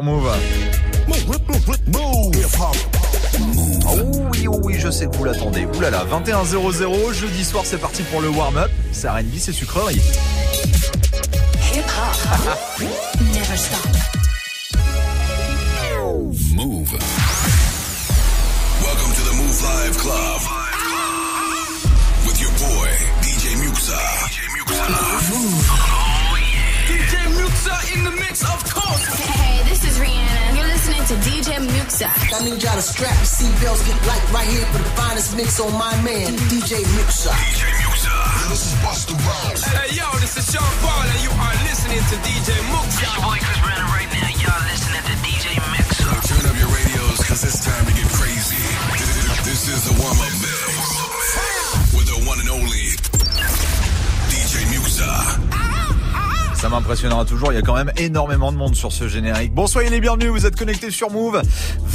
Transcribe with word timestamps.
Move. 0.00 0.30
Oh 3.84 3.96
oui, 4.30 4.46
oh 4.46 4.60
oui, 4.62 4.76
je 4.78 4.90
sais 4.90 5.06
que 5.08 5.16
vous 5.16 5.24
l'attendez. 5.24 5.66
Ouh 5.66 5.80
là 5.80 5.90
là, 5.90 6.04
21-0-0, 6.04 7.12
jeudi 7.14 7.44
soir, 7.44 7.64
c'est 7.66 7.78
parti 7.78 8.04
pour 8.04 8.20
le 8.20 8.28
warm-up. 8.28 8.70
C'est 8.92 9.08
R&B, 9.08 9.38
c'est 9.38 9.50
sucrerie. 9.50 10.00
Never 13.34 13.56
stop. 13.56 13.88
Move. 16.54 16.96
Welcome 18.80 19.12
to 19.16 19.22
the 19.24 19.34
Move 19.34 19.62
Live 19.64 19.98
Club. 19.98 20.42
With 22.24 22.40
your 22.40 22.52
boy, 22.52 22.88
DJ 23.20 23.56
Muxa. 23.56 23.98
DJ 24.28 24.46
Muxa. 24.54 25.97
DJ 27.08 27.24
Muxxa 27.40 27.72
in 27.96 28.04
the 28.04 28.12
mix, 28.20 28.44
of 28.44 28.60
course. 28.68 29.08
Hey, 29.16 29.64
this 29.64 29.80
is 29.80 29.96
Rihanna. 29.96 30.60
You're 30.60 30.68
listening 30.68 31.00
to 31.08 31.14
DJ 31.24 31.56
Muxxa. 31.56 32.04
I 32.36 32.44
need 32.44 32.60
y'all 32.60 32.76
to 32.76 32.84
strap 32.84 33.16
your 33.16 33.32
seatbelts, 33.32 33.80
get 33.88 33.96
light 34.04 34.20
right 34.28 34.44
here 34.44 34.68
for 34.68 34.84
the 34.84 34.92
finest 34.92 35.32
mix 35.32 35.56
on 35.56 35.72
my 35.72 35.96
man, 36.04 36.36
DJ 36.52 36.84
Muxxa. 36.84 37.32
DJ 37.32 37.64
Muxxa. 37.80 38.12
This 38.52 38.60
is 38.68 38.74
Busta 38.84 39.16
Rhymes. 39.24 39.64
Hey, 39.64 39.96
yo, 39.96 40.04
this 40.20 40.36
is 40.36 40.52
Sean 40.52 40.68
Paul, 40.84 41.00
and 41.00 41.20
you 41.24 41.32
are 41.32 41.56
listening 41.64 42.04
to 42.12 42.16
DJ 42.28 42.52
Muxxa. 42.76 43.00
Your 43.00 43.16
boy 43.24 43.40
Chris 43.40 43.60
Brandon 43.64 43.88
right 43.88 44.10
now. 44.12 44.28
Y'all 44.44 44.64
listening 44.68 45.04
to 45.08 45.14
DJ 45.24 45.46
Mixer. 45.72 46.12
Turn 46.28 46.44
up 46.44 46.56
your 46.60 46.68
radios, 46.68 47.24
cause 47.24 47.40
it's 47.40 47.64
time 47.64 47.88
to 47.88 47.92
get 47.96 48.08
crazy. 48.12 48.60
This 49.48 49.64
is 49.64 49.80
the 49.88 49.96
warm-up 49.96 50.34
mix. 50.44 50.76
With 51.96 52.04
the 52.12 52.20
one 52.28 52.36
and 52.36 52.52
only 52.52 53.00
DJ 54.28 54.60
Muxxa. 54.76 55.57
Ça 56.58 56.68
m'impressionnera 56.68 57.24
toujours, 57.24 57.52
il 57.52 57.54
y 57.54 57.58
a 57.58 57.62
quand 57.62 57.76
même 57.76 57.92
énormément 57.96 58.50
de 58.50 58.56
monde 58.56 58.74
sur 58.74 58.90
ce 58.90 59.06
générique. 59.06 59.54
Bon, 59.54 59.68
soyez 59.68 59.90
les 59.90 60.00
bienvenus, 60.00 60.30
vous 60.30 60.44
êtes 60.44 60.56
connectés 60.56 60.90
sur 60.90 61.08
Move. 61.08 61.40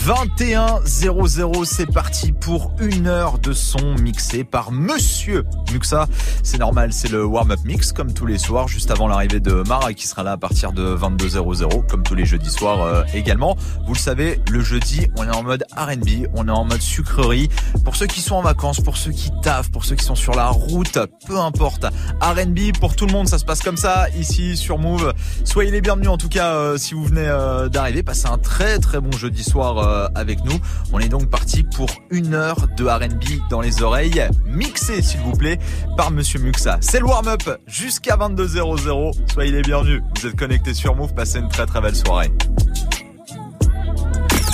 21.00, 0.05 1.63
c'est 1.63 1.85
parti 1.85 2.33
pour 2.33 2.73
une 2.81 3.07
heure 3.07 3.39
de 3.39 3.53
son 3.53 3.95
mixé 4.01 4.43
par 4.43 4.73
Monsieur 4.73 5.45
Muxa. 5.71 6.07
C'est 6.43 6.57
normal, 6.57 6.91
c'est 6.91 7.09
le 7.09 7.23
warm-up 7.23 7.61
mix, 7.63 7.93
comme 7.93 8.11
tous 8.13 8.25
les 8.25 8.37
soirs, 8.37 8.67
juste 8.67 8.91
avant 8.91 9.07
l'arrivée 9.07 9.39
de 9.39 9.63
Mara, 9.65 9.93
qui 9.93 10.05
sera 10.05 10.23
là 10.23 10.33
à 10.33 10.37
partir 10.37 10.73
de 10.73 10.93
22.00, 10.93 11.87
comme 11.87 12.03
tous 12.03 12.15
les 12.15 12.25
jeudis 12.25 12.49
soirs 12.49 12.81
euh, 12.81 13.03
également. 13.13 13.55
Vous 13.87 13.93
le 13.93 13.99
savez, 13.99 14.41
le 14.51 14.59
jeudi, 14.59 15.07
on 15.15 15.23
est 15.23 15.33
en 15.33 15.41
mode 15.41 15.63
R&B, 15.77 16.27
on 16.35 16.49
est 16.49 16.51
en 16.51 16.65
mode 16.65 16.81
sucrerie. 16.81 17.47
Pour 17.85 17.95
ceux 17.95 18.07
qui 18.07 18.19
sont 18.19 18.35
en 18.35 18.41
vacances, 18.41 18.81
pour 18.81 18.97
ceux 18.97 19.11
qui 19.11 19.31
taffent, 19.41 19.71
pour 19.71 19.85
ceux 19.85 19.95
qui 19.95 20.03
sont 20.03 20.15
sur 20.15 20.35
la 20.35 20.49
route, 20.49 20.99
peu 21.25 21.39
importe. 21.39 21.85
R&B, 22.19 22.77
pour 22.77 22.97
tout 22.97 23.05
le 23.05 23.13
monde, 23.13 23.29
ça 23.29 23.37
se 23.37 23.45
passe 23.45 23.61
comme 23.61 23.77
ça, 23.77 24.07
ici, 24.19 24.57
sur 24.57 24.79
Move. 24.79 25.13
Soyez 25.45 25.71
les 25.71 25.79
bienvenus 25.79 26.09
en 26.09 26.17
tout 26.17 26.27
cas 26.29 26.55
euh, 26.55 26.77
si 26.77 26.93
vous 26.93 27.05
venez 27.05 27.25
euh, 27.25 27.69
d'arriver. 27.69 28.03
Passez 28.03 28.27
un 28.27 28.37
très 28.37 28.79
très 28.79 28.99
bon 28.99 29.13
jeudi 29.13 29.45
soir 29.45 29.92
avec 30.15 30.43
nous. 30.45 30.59
On 30.91 30.99
est 30.99 31.09
donc 31.09 31.29
parti 31.29 31.63
pour 31.63 31.89
une 32.09 32.33
heure 32.33 32.67
de 32.75 32.85
R&B 32.85 33.47
dans 33.49 33.61
les 33.61 33.81
oreilles, 33.81 34.23
mixé 34.45 35.01
s'il 35.01 35.21
vous 35.21 35.33
plaît 35.33 35.59
par 35.97 36.11
Monsieur 36.11 36.39
Muxa. 36.39 36.77
C'est 36.81 36.99
le 36.99 37.05
warm-up 37.05 37.43
jusqu'à 37.67 38.17
22h00. 38.17 39.13
Soyez 39.31 39.51
les 39.51 39.61
bienvenus. 39.61 40.01
Vous 40.15 40.27
êtes 40.27 40.35
connectés 40.35 40.73
sur 40.73 40.95
Move. 40.95 41.13
Passez 41.13 41.39
une 41.39 41.49
très 41.49 41.65
très 41.65 41.81
belle 41.81 41.95
soirée. 41.95 42.31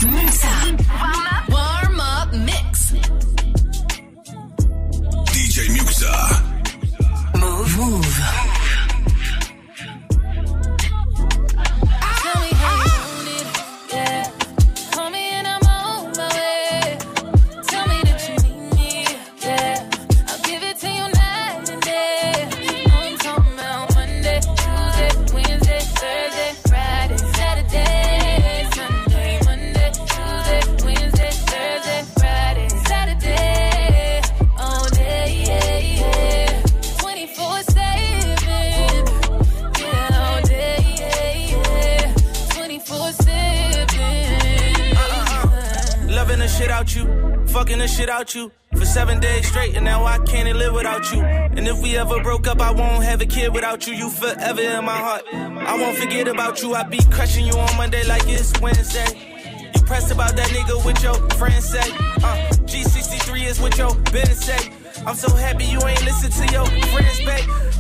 Muxa. 0.06 0.48
Warm 1.50 2.00
up 2.00 2.69
the 48.30 48.40
shit 48.40 48.52
out 48.52 48.52
you. 48.72 48.80
For 48.80 48.86
seven 48.86 49.20
days 49.20 49.48
straight, 49.48 49.76
and 49.76 49.86
now 49.86 50.06
I 50.06 50.20
can't 50.20 50.58
live 50.58 50.74
without 50.74 51.12
you. 51.12 51.22
And 51.22 51.68
if 51.68 51.82
we 51.82 51.98
ever 51.98 52.22
broke 52.22 52.48
up, 52.48 52.62
I 52.62 52.72
won't 52.72 53.04
have 53.04 53.22
a 53.22 53.26
kid 53.26 53.54
without 53.54 53.88
you. 53.88 53.94
You 53.94 54.10
forever 54.10 54.62
in 54.62 54.86
my 54.86 54.98
heart. 54.98 55.24
I 55.34 55.78
won't 55.78 55.98
forget 55.98 56.28
about 56.28 56.62
you. 56.62 56.76
I 56.76 56.84
be 56.84 57.00
crushing 57.12 57.46
you 57.46 57.54
on 57.54 57.78
Monday 57.78 58.04
like 58.08 58.24
it's 58.28 58.60
Wednesday. 58.62 59.72
You 59.74 59.82
pressed 59.82 60.12
about 60.12 60.36
that 60.36 60.48
nigga 60.50 60.86
with 60.86 61.02
your 61.04 61.16
friends 61.38 61.66
say. 61.66 61.90
Uh, 62.24 62.50
G63 62.66 63.46
is 63.46 63.60
what 63.60 63.78
your 63.78 63.94
business 64.12 64.46
say. 64.46 64.72
I'm 65.06 65.16
so 65.16 65.34
happy 65.36 65.66
you 65.66 65.80
ain't 65.86 66.04
listen 66.06 66.30
to 66.32 66.54
your 66.54 66.66
friends, 66.66 67.20
babe. 67.20 67.50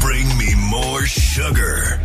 Bring 0.00 0.26
me 0.36 0.52
more 0.68 1.06
sugar. 1.06 2.00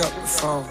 Up 0.00 0.12
the 0.14 0.26
phone. 0.26 0.66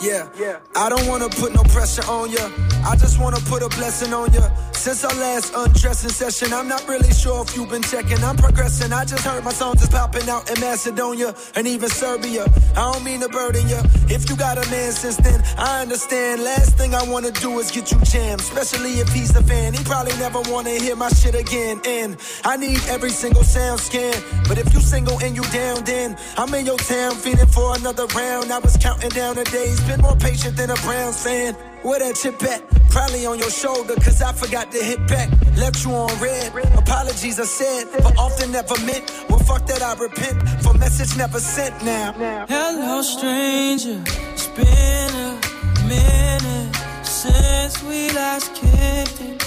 Yeah, 0.00 0.28
I 0.74 0.88
don't 0.88 1.06
wanna 1.06 1.28
put 1.28 1.54
no 1.54 1.62
pressure 1.64 2.02
on 2.08 2.30
ya. 2.30 2.48
I 2.84 2.96
just 2.96 3.20
wanna 3.20 3.40
put 3.40 3.62
a 3.62 3.68
blessing 3.68 4.14
on 4.14 4.32
ya. 4.32 4.48
Since 4.80 5.04
our 5.04 5.14
last 5.16 5.52
undressing 5.54 6.08
session, 6.08 6.54
I'm 6.54 6.66
not 6.66 6.88
really 6.88 7.12
sure 7.12 7.42
if 7.42 7.54
you've 7.54 7.68
been 7.68 7.82
checking. 7.82 8.16
I'm 8.24 8.38
progressing. 8.38 8.94
I 8.94 9.04
just 9.04 9.26
heard 9.26 9.44
my 9.44 9.52
songs 9.52 9.82
is 9.82 9.90
popping 9.90 10.26
out 10.30 10.48
in 10.50 10.58
Macedonia 10.58 11.34
and 11.54 11.66
even 11.66 11.90
Serbia. 11.90 12.46
I 12.74 12.90
don't 12.90 13.04
mean 13.04 13.20
to 13.20 13.28
burden 13.28 13.68
you. 13.68 13.76
If 14.08 14.30
you 14.30 14.36
got 14.36 14.56
a 14.56 14.64
man 14.70 14.92
since 14.92 15.18
then, 15.18 15.44
I 15.58 15.82
understand. 15.82 16.44
Last 16.44 16.78
thing 16.78 16.94
I 16.94 17.02
wanna 17.02 17.30
do 17.30 17.58
is 17.58 17.70
get 17.70 17.92
you 17.92 17.98
jammed, 18.04 18.40
especially 18.40 18.92
if 18.92 19.12
he's 19.12 19.36
a 19.36 19.42
fan. 19.42 19.74
He 19.74 19.84
probably 19.84 20.16
never 20.16 20.40
wanna 20.50 20.70
hear 20.70 20.96
my 20.96 21.10
shit 21.10 21.34
again. 21.34 21.82
And 21.84 22.16
I 22.46 22.56
need 22.56 22.80
every 22.88 23.10
single 23.10 23.44
sound 23.44 23.80
scan. 23.80 24.14
But 24.48 24.56
if 24.56 24.72
you 24.72 24.80
single 24.80 25.18
and 25.20 25.36
you 25.36 25.42
down, 25.52 25.84
then 25.84 26.16
I'm 26.38 26.54
in 26.54 26.64
your 26.64 26.78
town 26.78 27.16
feeling 27.16 27.48
for 27.48 27.76
another 27.76 28.06
round. 28.16 28.50
I 28.50 28.58
was 28.60 28.78
counting 28.78 29.10
down 29.10 29.36
the 29.36 29.44
days, 29.44 29.78
been 29.82 30.00
more 30.00 30.16
patient 30.16 30.56
than 30.56 30.70
a 30.70 30.76
Browns 30.76 31.22
fan. 31.22 31.54
Where 31.82 31.98
that 31.98 32.16
chip 32.16 32.42
at? 32.42 32.62
Probably 32.90 33.24
on 33.24 33.38
your 33.38 33.50
shoulder, 33.50 33.94
cause 33.94 34.20
I 34.20 34.32
forgot 34.32 34.70
to 34.72 34.78
hit 34.84 35.06
back. 35.08 35.30
Left 35.56 35.82
you 35.84 35.92
on 35.92 36.10
red. 36.20 36.52
Apologies 36.76 37.40
I 37.40 37.44
said, 37.44 37.88
but 38.02 38.18
often 38.18 38.52
never 38.52 38.78
meant. 38.84 39.10
Well, 39.30 39.38
fuck 39.38 39.66
that, 39.66 39.80
I 39.80 39.94
repent. 39.94 40.46
For 40.62 40.74
message 40.74 41.16
never 41.16 41.40
sent 41.40 41.82
now. 41.82 42.12
Hello, 42.48 43.00
stranger. 43.00 44.02
It's 44.32 44.48
been 44.48 45.14
a 45.14 45.40
minute 45.88 46.76
since 47.02 47.82
we 47.84 48.10
last 48.10 48.54
kicked 48.54 49.20
it. 49.22 49.38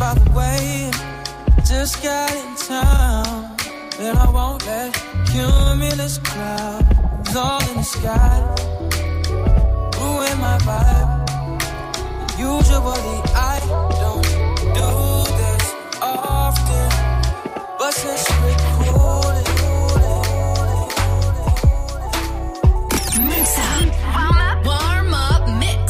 By 0.00 0.14
the 0.14 0.32
way, 0.34 0.90
just 1.64 2.02
got 2.02 2.32
in 2.34 2.56
town. 2.56 3.56
And 4.00 4.18
I 4.18 4.30
won't 4.30 4.66
let 4.66 4.92
cumulus 5.30 6.18
clouds 6.18 7.36
all 7.36 7.62
in 7.70 7.76
the 7.76 7.82
sky 7.82 8.66
my 10.46 10.58
vibe. 10.68 11.10
Usually 12.38 13.14
I 13.52 13.54
don't 14.02 14.26
do 14.78 14.90
this 15.40 15.64
often, 16.02 16.88
but 17.80 17.92
since 18.00 18.24
we're 18.40 18.60
coolin', 18.66 19.44
Mix 23.28 23.46
up. 23.58 23.86
Warm 24.16 24.38
up. 24.48 24.58
Warm 24.70 25.12
up 25.26 25.42
mix. 25.62 25.84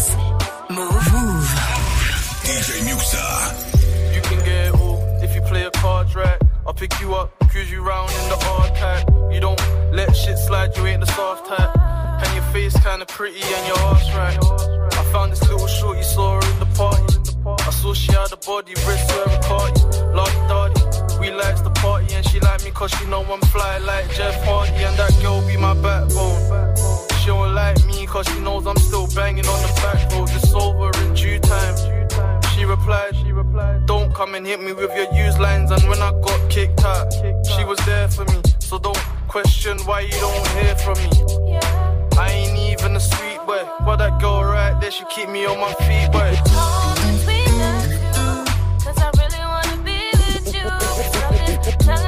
Mouv', 0.74 1.06
move. 1.14 1.48
DJ 2.46 2.68
Muxxa. 2.88 3.24
You 4.14 4.22
can 4.28 4.38
get 4.48 4.60
it 4.68 4.74
all 4.80 4.98
if 5.24 5.30
you 5.34 5.42
play 5.50 5.64
a 5.64 5.72
card 5.82 6.06
right. 6.14 6.40
I'll 6.66 6.78
pick 6.82 6.92
you 7.00 7.08
up, 7.20 7.28
cruise 7.50 7.70
you 7.70 7.80
round 7.82 8.10
in 8.18 8.24
the 8.32 8.38
hard 8.46 8.70
pack. 8.80 9.02
You 9.32 9.40
don't 9.46 9.58
let 9.60 9.65
shit 10.26 10.38
slide, 10.38 10.76
you 10.76 10.86
ain't 10.86 11.00
the 11.00 11.06
soft 11.06 11.46
type. 11.46 11.70
And 12.22 12.34
your 12.34 12.46
face 12.52 12.74
kinda 12.82 13.06
pretty 13.06 13.40
and 13.40 13.66
your 13.70 13.78
ass 13.90 14.08
right. 14.20 14.38
I 15.00 15.02
found 15.12 15.32
this 15.32 15.42
little 15.48 15.68
shorty, 15.68 16.02
saw 16.02 16.40
her 16.40 16.50
in 16.50 16.58
the 16.58 16.70
party. 16.74 17.14
I 17.68 17.70
saw 17.70 17.94
she 17.94 18.12
had 18.12 18.32
a 18.32 18.36
body, 18.36 18.74
wrist 18.86 19.10
I 19.12 19.38
caught 19.48 19.72
you. 19.78 19.84
Lottie 20.18 20.46
we 21.20 21.30
likes 21.30 21.60
the 21.60 21.70
party 21.70 22.12
and 22.14 22.26
she 22.28 22.40
like 22.40 22.62
me 22.64 22.70
cause 22.70 22.90
she 22.90 23.06
know 23.06 23.22
I'm 23.22 23.40
fly 23.52 23.78
like 23.78 24.10
Jeff 24.16 24.36
Hardy. 24.44 24.84
And 24.86 24.96
that 24.98 25.12
girl 25.22 25.40
be 25.46 25.56
my 25.56 25.74
backbone. 25.74 26.42
She 27.20 27.26
don't 27.26 27.54
like 27.54 27.78
me 27.86 28.06
cause 28.06 28.26
she 28.26 28.38
knows 28.40 28.66
I'm 28.66 28.76
still 28.78 29.06
banging 29.14 29.46
on 29.46 29.60
the 29.62 29.72
back 29.82 30.10
road. 30.12 30.28
It's 30.32 30.52
over 30.52 30.90
in 31.02 31.14
due 31.14 31.38
time. 31.38 31.76
She 32.52 32.64
replied, 32.64 33.14
she 33.16 33.30
replied, 33.32 33.86
Don't 33.86 34.12
come 34.12 34.34
and 34.34 34.44
hit 34.46 34.60
me 34.60 34.72
with 34.72 34.92
your 34.98 35.08
used 35.14 35.38
lines. 35.38 35.70
And 35.70 35.82
when 35.88 36.00
I 36.02 36.10
got 36.10 36.50
kicked 36.50 36.82
out, 36.84 37.12
she 37.12 37.62
was 37.64 37.78
there 37.86 38.08
for 38.08 38.24
me. 38.24 38.40
So 38.58 38.78
don't 38.78 39.15
question 39.28 39.78
why 39.84 40.00
you 40.00 40.10
don't 40.12 40.46
hear 40.58 40.74
from 40.76 40.98
me. 40.98 41.10
I 42.18 42.30
ain't 42.30 42.58
even 42.58 42.96
a 42.96 43.00
sweet 43.00 43.38
boy. 43.46 43.62
But 43.84 43.96
that 43.96 44.20
girl 44.20 44.44
right 44.44 44.78
there, 44.80 44.90
she 44.90 45.04
keep 45.06 45.28
me 45.28 45.46
on 45.46 45.58
my 45.60 45.72
feet, 45.86 46.10
boy. 46.12 46.32
Two, 46.44 46.52
'cause 48.82 48.98
I 48.98 49.10
really 49.20 49.44
wanna 49.52 49.76
be 49.84 49.98
with 50.18 50.54
you. 50.54 52.05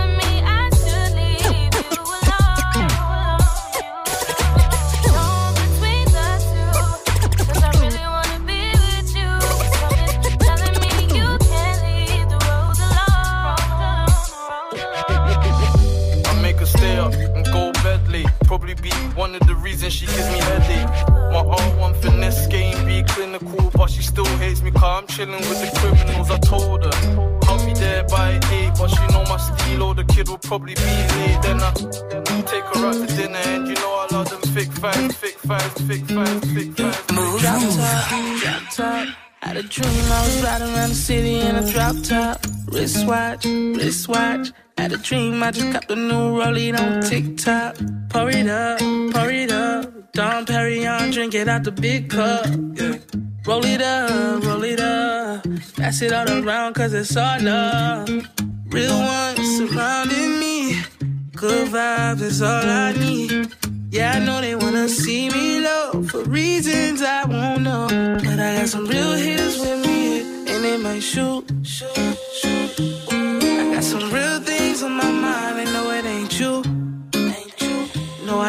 Reasons 19.88 19.95
she 19.95 20.07
gives 20.07 20.30
me 20.30 20.38
headache. 20.38 21.09
My 21.33 21.42
R1 21.42 21.97
finesse 21.97 22.47
game 22.47 22.87
be 22.87 23.02
clinical, 23.02 23.71
but 23.75 23.90
she 23.90 24.02
still 24.02 24.25
hates 24.38 24.62
me 24.62 24.71
cause 24.71 25.02
I'm 25.02 25.07
chilling 25.07 25.40
with 25.49 25.61
the 25.61 25.71
criminals. 25.78 26.30
I 26.30 26.38
told 26.38 26.85
her 26.85 27.38
I'll 27.45 27.66
be 27.66 27.73
there 27.75 28.04
by 28.04 28.38
eight, 28.52 28.73
but 28.78 28.88
she 28.88 29.07
know 29.12 29.25
my 29.25 29.37
steal 29.37 29.83
or 29.83 29.95
the 29.95 30.04
kid 30.04 30.28
will 30.28 30.38
probably 30.38 30.75
be 30.75 30.80
late. 30.80 31.42
Then 31.42 31.61
I 31.61 31.73
take 32.52 32.64
her 32.64 32.87
out 32.87 32.95
to 32.95 33.07
dinner 33.16 33.38
and 33.38 33.68
you 33.68 33.75
know 33.75 34.07
I 34.11 34.14
love 34.14 34.28
them 34.30 34.40
thick 34.54 34.68
thighs, 34.68 35.14
thick 35.16 35.38
thighs, 35.38 35.73
thick 35.88 36.04
thighs, 36.04 36.40
thick 36.52 36.76
top, 36.76 37.07
drop 37.09 38.62
top. 38.73 39.09
Had 39.40 39.57
a 39.57 39.62
dream 39.62 40.04
I 40.11 40.23
was 40.25 40.42
riding 40.42 40.75
around 40.75 40.90
the 40.90 40.95
city 40.95 41.40
in 41.40 41.57
a 41.57 41.73
drop 41.73 41.97
top. 42.02 42.45
Wristwatch, 42.73 43.45
wristwatch. 43.45 44.52
Had 44.78 44.92
a 44.92 44.97
dream, 44.97 45.42
I 45.42 45.50
just 45.50 45.73
got 45.73 45.88
the 45.88 45.97
new 45.97 46.38
rollie 46.38 46.73
on 46.78 47.02
TikTok. 47.02 47.76
Pour 48.11 48.30
it 48.30 48.47
up, 48.47 48.78
pour 49.12 49.28
it 49.28 49.50
up. 49.50 50.12
Dom 50.12 50.47
Perignon, 50.47 51.12
drink 51.12 51.35
it 51.35 51.49
out 51.49 51.64
the 51.64 51.73
big 51.73 52.08
cup. 52.08 52.47
Yeah. 52.75 52.99
Roll 53.44 53.64
it 53.64 53.82
up, 53.82 54.44
roll 54.44 54.62
it 54.62 54.78
up. 54.78 55.42
Pass 55.75 56.00
it 56.00 56.12
all 56.12 56.30
around, 56.30 56.75
cause 56.75 56.94
it's 56.94 57.16
all 57.16 57.40
love. 57.40 58.08
Real 58.68 58.99
ones 58.99 59.58
surrounding 59.58 60.38
me. 60.38 60.80
Good 61.35 61.68
vibes 61.70 62.23
is 62.23 62.40
all 62.40 62.64
I 62.64 62.92
need. 62.92 63.52
Yeah, 63.90 64.12
I 64.12 64.18
know 64.20 64.40
they 64.40 64.54
wanna 64.54 64.88
see 64.88 65.28
me 65.28 65.58
low 65.58 66.04
for 66.04 66.23
reasons 66.23 67.02
I 67.02 67.25
won't 67.25 67.62
know. 67.62 67.88
But 68.23 68.38
I 68.38 68.58
got 68.58 68.68
some 68.68 68.87
real 68.87 69.12
hitters 69.12 69.58
with 69.58 69.85
me, 69.85 70.20
and 70.47 70.62
they 70.62 70.76
might 70.76 71.02
shoot, 71.02 71.48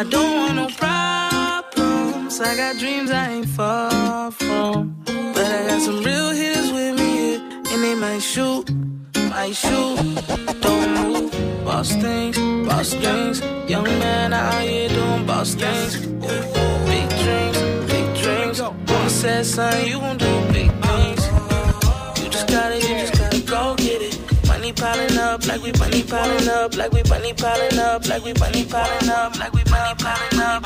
don't 0.09 0.35
want 0.37 0.55
no 0.55 0.67
problems. 0.77 2.39
I 2.41 2.55
got 2.55 2.77
dreams 2.77 3.11
I 3.11 3.29
ain't 3.29 3.49
far 3.49 4.31
from. 4.31 4.95
But 5.05 5.45
I 5.45 5.67
got 5.67 5.81
some 5.81 6.03
real 6.03 6.29
hitters 6.31 6.71
with 6.71 6.95
me, 6.97 7.35
and 7.35 7.83
they 7.83 7.95
might 7.95 8.21
shoot, 8.21 8.69
might 9.29 9.55
shoot. 9.55 9.97
Don't 10.61 10.89
move, 10.95 11.31
boss 11.65 11.91
things, 11.91 12.37
boss 12.67 12.93
things. 12.93 13.41
Young 13.69 13.85
man 13.85 14.33
out 14.33 14.61
here 14.61 14.89
doing 14.89 15.25
boss 15.25 15.53
things. 15.53 15.97
Big 16.91 17.09
dreams, 17.21 17.57
big 17.91 18.07
dreams. 18.21 18.61
Mama 18.61 19.09
said, 19.09 19.45
son, 19.45 19.85
you 19.85 19.99
gon' 19.99 20.17
do 20.17 20.53
big 20.53 20.68
piling 24.79 25.17
up, 25.17 25.45
like 25.45 25.61
we 25.61 25.71
money 25.73 26.03
piling 26.03 26.47
up, 26.47 26.75
like 26.77 26.91
we 26.93 27.03
money 27.03 27.33
piling 27.33 27.79
up, 27.79 28.07
like 28.07 28.23
we 28.23 28.33
money 28.33 28.65
piling 28.65 29.09
up, 29.09 29.37
like 29.37 29.53
we 29.53 29.63
money 29.69 29.95
piling 29.97 30.39
up. 30.39 30.63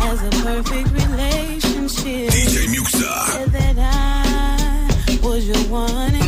As 0.00 0.22
a 0.22 0.30
perfect 0.42 0.90
relationship. 0.92 2.30
DJ 2.32 2.56
Muxxa. 2.72 3.12
Said 3.32 3.50
that 3.52 3.76
I 3.78 5.18
was 5.22 5.46
your 5.46 5.64
one 5.70 6.27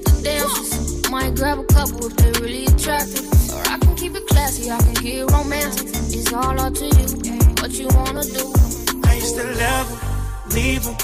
the 0.00 0.22
dances. 0.22 1.10
Might 1.10 1.34
grab 1.34 1.58
a 1.58 1.64
couple 1.64 2.06
if 2.06 2.16
they 2.16 2.30
really 2.40 2.64
attractive. 2.66 3.26
Or 3.52 3.62
I 3.68 3.78
can 3.78 3.94
keep 3.96 4.14
it 4.14 4.26
classy, 4.28 4.70
I 4.70 4.78
can 4.78 4.94
get 4.94 5.30
romantic. 5.30 5.88
It's 5.88 6.32
all 6.32 6.58
up 6.58 6.74
to 6.74 6.86
you, 6.86 7.06
what 7.60 7.72
you 7.72 7.88
wanna 7.88 8.24
do. 8.24 8.46
I 9.04 9.14
used 9.16 9.36
to 9.36 9.44
love 9.44 9.88
him, 9.90 10.00
leave 10.54 10.84
him. 10.84 10.96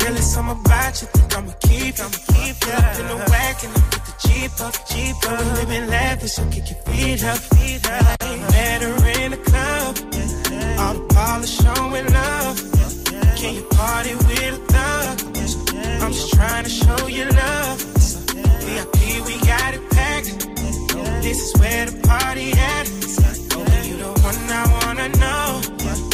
Girl, 0.00 0.16
it's 0.16 0.34
something 0.34 0.60
about 0.60 1.00
you, 1.00 1.08
think 1.14 1.36
I'ma 1.36 1.52
keep 1.60 1.94
I'ma 1.98 2.18
keep 2.32 2.56
you. 2.64 2.72
Up 2.72 3.00
in 3.00 3.06
the 3.08 3.18
wagon, 3.32 3.70
I 3.74 3.80
put 3.90 4.02
the 4.04 4.14
Jeep 4.24 4.52
up, 4.60 4.74
Jeep 4.88 5.16
up. 5.24 5.40
We 5.40 5.44
living 5.60 5.86
lavish, 5.88 6.32
so 6.32 6.44
kick 6.50 6.68
your 6.70 6.80
feet 6.84 7.24
up, 7.24 7.38
feet 7.38 7.88
up. 7.88 8.20
Met 8.52 8.82
her 8.82 9.22
in 9.22 9.30
the 9.32 9.40
club, 9.48 9.92
all 10.80 10.94
the 10.94 11.04
polish 11.14 11.54
showing 11.62 12.06
love. 12.12 12.56
Can 13.36 13.54
you 13.54 13.62
party 13.70 14.14
with 14.14 14.58
a 14.58 14.60
thug? 14.72 15.20
I'm 16.02 16.12
just 16.12 16.32
trying 16.34 16.64
to 16.64 16.70
show 16.70 17.06
you 17.06 17.24
love. 17.24 17.93
This 21.24 21.40
is 21.40 21.58
where 21.58 21.86
the 21.86 22.06
party 22.06 22.52
at. 22.52 22.86
Only 23.56 23.88
you 23.88 23.96
the 23.96 24.12
one 24.20 24.36
I 24.50 24.64
wanna 24.84 25.08
know. 25.08 25.62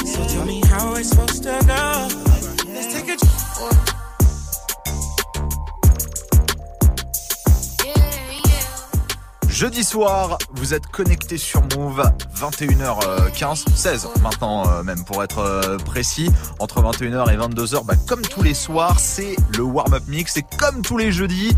So 0.07 0.25
tell 0.33 0.47
me 0.47 0.63
how 0.67 0.95
it's 0.95 1.09
supposed 1.11 1.43
to 1.43 1.59
go. 1.67 2.09
Let's 2.73 2.95
take 2.95 3.09
a 3.09 3.17
trip. 3.17 3.90
Jeudi 9.61 9.85
soir, 9.85 10.39
vous 10.53 10.73
êtes 10.73 10.87
connectés 10.87 11.37
sur 11.37 11.61
Move, 11.77 12.03
21h15, 12.35 13.67
16 13.77 14.09
maintenant 14.23 14.67
euh, 14.67 14.83
même 14.83 15.05
pour 15.05 15.23
être 15.23 15.41
euh, 15.41 15.77
précis. 15.77 16.31
Entre 16.61 16.81
21h 16.81 17.31
et 17.31 17.37
22h, 17.37 17.85
bah, 17.85 17.93
comme 18.09 18.23
tous 18.23 18.43
les 18.43 18.55
soirs, 18.55 18.99
c'est 18.99 19.37
le 19.59 19.63
warm-up 19.63 20.03
mix. 20.09 20.39
Et 20.39 20.45
comme 20.59 20.81
tous 20.81 20.97
les 20.97 21.13
jeudis, 21.13 21.55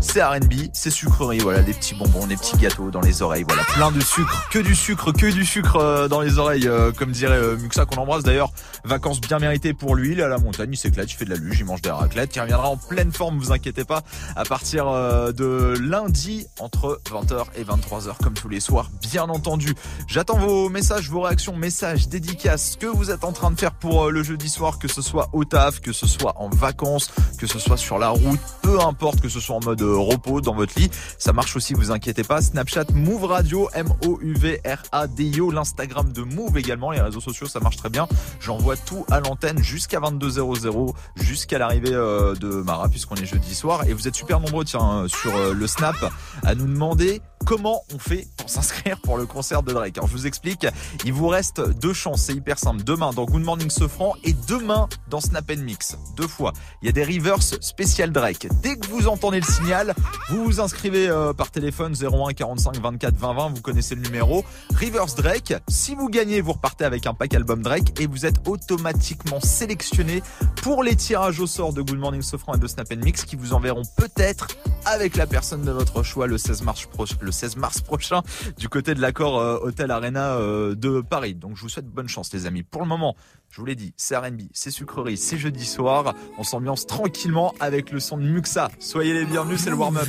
c'est 0.00 0.20
R&B, 0.20 0.54
c'est 0.72 0.90
sucrerie, 0.90 1.38
voilà, 1.38 1.62
des 1.62 1.74
petits 1.74 1.94
bonbons, 1.94 2.26
des 2.26 2.36
petits 2.36 2.56
gâteaux 2.56 2.90
dans 2.90 3.00
les 3.00 3.22
oreilles, 3.22 3.44
voilà, 3.46 3.62
plein 3.62 3.92
de 3.92 4.00
sucre, 4.00 4.48
que 4.50 4.58
du 4.58 4.74
sucre, 4.74 5.12
que 5.12 5.30
du 5.30 5.46
sucre 5.46 5.76
euh, 5.76 6.08
dans 6.08 6.22
les 6.22 6.38
oreilles, 6.40 6.68
comme 6.98 7.12
dirait 7.12 7.40
Muxa 7.58 7.84
qu'on 7.84 8.02
embrasse 8.02 8.24
d'ailleurs. 8.24 8.50
Vacances 8.84 9.20
bien 9.20 9.38
méritées 9.38 9.72
pour 9.72 9.94
lui, 9.94 10.12
il 10.12 10.20
est 10.20 10.22
à 10.22 10.28
la 10.28 10.38
montagne, 10.38 10.70
il 10.72 10.76
s'éclate, 10.76 11.10
il 11.10 11.14
fait 11.14 11.24
de 11.24 11.30
la 11.30 11.36
luge, 11.36 11.58
il 11.60 11.64
mange 11.64 11.80
des 11.80 11.90
raclettes, 11.90 12.36
il 12.36 12.40
reviendra 12.40 12.68
en 12.68 12.76
pleine 12.76 13.12
forme, 13.12 13.38
vous 13.38 13.50
inquiétez 13.50 13.84
pas, 13.84 14.02
à 14.36 14.44
partir 14.44 14.88
euh, 14.88 15.32
de 15.32 15.74
lundi 15.80 16.46
entre 16.60 17.00
20h 17.10 17.46
et 17.56 17.64
23h 17.64 18.16
comme 18.22 18.34
tous 18.34 18.50
les 18.50 18.60
soirs, 18.60 18.90
bien 19.00 19.24
entendu. 19.24 19.74
J'attends 20.06 20.36
vos 20.36 20.68
messages, 20.68 21.08
vos 21.08 21.22
réactions, 21.22 21.56
messages, 21.56 22.08
dédicaces, 22.08 22.72
ce 22.72 22.76
que 22.76 22.86
vous 22.86 23.10
êtes 23.10 23.24
en 23.24 23.32
train 23.32 23.50
de 23.50 23.58
faire 23.58 23.72
pour 23.72 24.04
euh, 24.04 24.10
le 24.10 24.22
jeudi 24.22 24.50
soir, 24.50 24.78
que 24.78 24.88
ce 24.88 25.00
soit 25.00 25.30
au 25.32 25.44
taf, 25.44 25.80
que 25.80 25.92
ce 25.92 26.06
soit 26.06 26.34
en 26.36 26.50
vacances, 26.50 27.10
que 27.38 27.46
ce 27.46 27.58
soit 27.58 27.78
sur 27.78 27.98
la 27.98 28.10
route, 28.10 28.40
peu 28.60 28.80
importe, 28.80 29.22
que 29.22 29.30
ce 29.30 29.40
soit 29.40 29.56
en 29.56 29.64
mode 29.64 29.80
euh, 29.80 29.96
repos 29.96 30.42
dans 30.42 30.54
votre 30.54 30.78
lit. 30.78 30.90
Ça 31.18 31.32
marche 31.32 31.56
aussi, 31.56 31.72
vous 31.72 31.90
inquiétez 31.90 32.22
pas. 32.22 32.42
Snapchat, 32.42 32.86
Move 32.92 33.24
Radio, 33.24 33.70
M-O-U-V-R-A-D-I-O, 33.72 35.50
l'Instagram 35.50 36.12
de 36.12 36.22
Move 36.22 36.58
également, 36.58 36.90
les 36.90 37.00
réseaux 37.00 37.20
sociaux, 37.20 37.46
ça 37.46 37.60
marche 37.60 37.76
très 37.76 37.90
bien. 37.90 38.06
J'envoie 38.40 38.73
tout 38.76 39.04
à 39.10 39.20
l'antenne 39.20 39.62
jusqu'à 39.62 40.00
22h00, 40.00 40.94
jusqu'à 41.16 41.58
l'arrivée 41.58 41.92
euh, 41.92 42.34
de 42.34 42.48
Mara, 42.48 42.88
puisqu'on 42.88 43.16
est 43.16 43.26
jeudi 43.26 43.54
soir. 43.54 43.84
Et 43.86 43.92
vous 43.92 44.08
êtes 44.08 44.14
super 44.14 44.40
nombreux, 44.40 44.64
tiens, 44.64 45.06
sur 45.08 45.34
euh, 45.34 45.52
le 45.52 45.66
Snap, 45.66 45.96
à 46.42 46.54
nous 46.54 46.66
demander 46.66 47.20
comment 47.44 47.82
on 47.94 47.98
fait 47.98 48.26
pour 48.36 48.48
s'inscrire 48.48 48.98
pour 49.00 49.16
le 49.18 49.26
concert 49.26 49.62
de 49.62 49.72
Drake. 49.72 49.98
Alors 49.98 50.08
je 50.08 50.14
vous 50.14 50.26
explique, 50.26 50.66
il 51.04 51.12
vous 51.12 51.28
reste 51.28 51.60
deux 51.78 51.92
chances, 51.92 52.22
c'est 52.22 52.34
hyper 52.34 52.58
simple. 52.58 52.82
Demain 52.82 53.12
dans 53.12 53.24
Good 53.24 53.42
Morning 53.42 53.70
Sofran 53.70 54.14
et 54.24 54.34
demain 54.48 54.88
dans 55.08 55.20
Snap 55.20 55.50
Mix. 55.56 55.96
Deux 56.16 56.26
fois. 56.26 56.52
Il 56.82 56.86
y 56.86 56.88
a 56.88 56.92
des 56.92 57.04
reverse 57.04 57.58
spécial 57.60 58.12
Drake. 58.12 58.48
Dès 58.62 58.76
que 58.76 58.86
vous 58.88 59.08
entendez 59.08 59.40
le 59.40 59.46
signal, 59.46 59.94
vous 60.30 60.44
vous 60.44 60.60
inscrivez 60.60 61.08
euh, 61.08 61.32
par 61.32 61.50
téléphone 61.50 61.94
01 61.94 62.32
45 62.32 62.78
24 62.78 63.14
20 63.14 63.34
20, 63.34 63.48
vous 63.54 63.62
connaissez 63.62 63.94
le 63.94 64.02
numéro. 64.02 64.44
Reverse 64.80 65.14
Drake, 65.14 65.54
si 65.68 65.94
vous 65.94 66.08
gagnez, 66.08 66.40
vous 66.40 66.52
repartez 66.52 66.84
avec 66.84 67.06
un 67.06 67.14
pack 67.14 67.34
album 67.34 67.62
Drake 67.62 68.00
et 68.00 68.06
vous 68.06 68.26
êtes 68.26 68.42
automatiquement 68.64 69.40
sélectionné 69.40 70.22
pour 70.62 70.82
les 70.82 70.96
tirages 70.96 71.38
au 71.40 71.46
sort 71.46 71.72
de 71.72 71.82
Good 71.82 71.98
Morning 71.98 72.22
Sofran 72.22 72.54
et 72.54 72.58
de 72.58 72.66
Snap 72.66 72.90
Mix 72.96 73.24
qui 73.24 73.36
vous 73.36 73.52
enverront 73.52 73.82
peut-être 73.96 74.48
avec 74.86 75.16
la 75.16 75.26
personne 75.26 75.62
de 75.62 75.70
votre 75.70 76.02
choix 76.02 76.26
le 76.26 76.38
16 76.38 76.62
mars, 76.62 76.86
pro- 76.86 77.04
le 77.20 77.32
16 77.32 77.56
mars 77.56 77.80
prochain 77.82 78.22
du 78.58 78.68
côté 78.68 78.94
de 78.94 79.00
l'accord 79.00 79.38
euh, 79.38 79.58
Hôtel 79.62 79.90
Arena 79.90 80.34
euh, 80.36 80.74
de 80.74 81.00
Paris. 81.02 81.34
Donc 81.34 81.56
je 81.56 81.62
vous 81.62 81.68
souhaite 81.68 81.86
bonne 81.86 82.08
chance 82.08 82.32
les 82.32 82.46
amis. 82.46 82.62
Pour 82.62 82.80
le 82.82 82.88
moment, 82.88 83.16
je 83.50 83.60
vous 83.60 83.66
l'ai 83.66 83.76
dit, 83.76 83.92
c'est 83.96 84.16
R&B, 84.16 84.42
c'est 84.52 84.70
sucrerie, 84.70 85.16
c'est 85.18 85.38
jeudi 85.38 85.64
soir. 85.66 86.14
On 86.38 86.42
s'ambiance 86.42 86.86
tranquillement 86.86 87.54
avec 87.60 87.90
le 87.90 88.00
son 88.00 88.16
de 88.16 88.22
Muxa. 88.24 88.70
Soyez 88.78 89.12
les 89.12 89.26
bienvenus, 89.26 89.60
c'est 89.60 89.70
le 89.70 89.76
warm-up. 89.76 90.08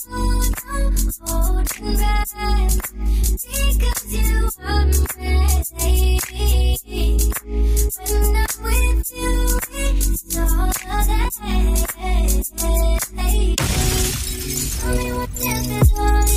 Tell 0.00 0.16
me 0.18 0.32
what 0.32 0.64
else 0.72 1.06
is 1.06 1.20
all 1.20 1.58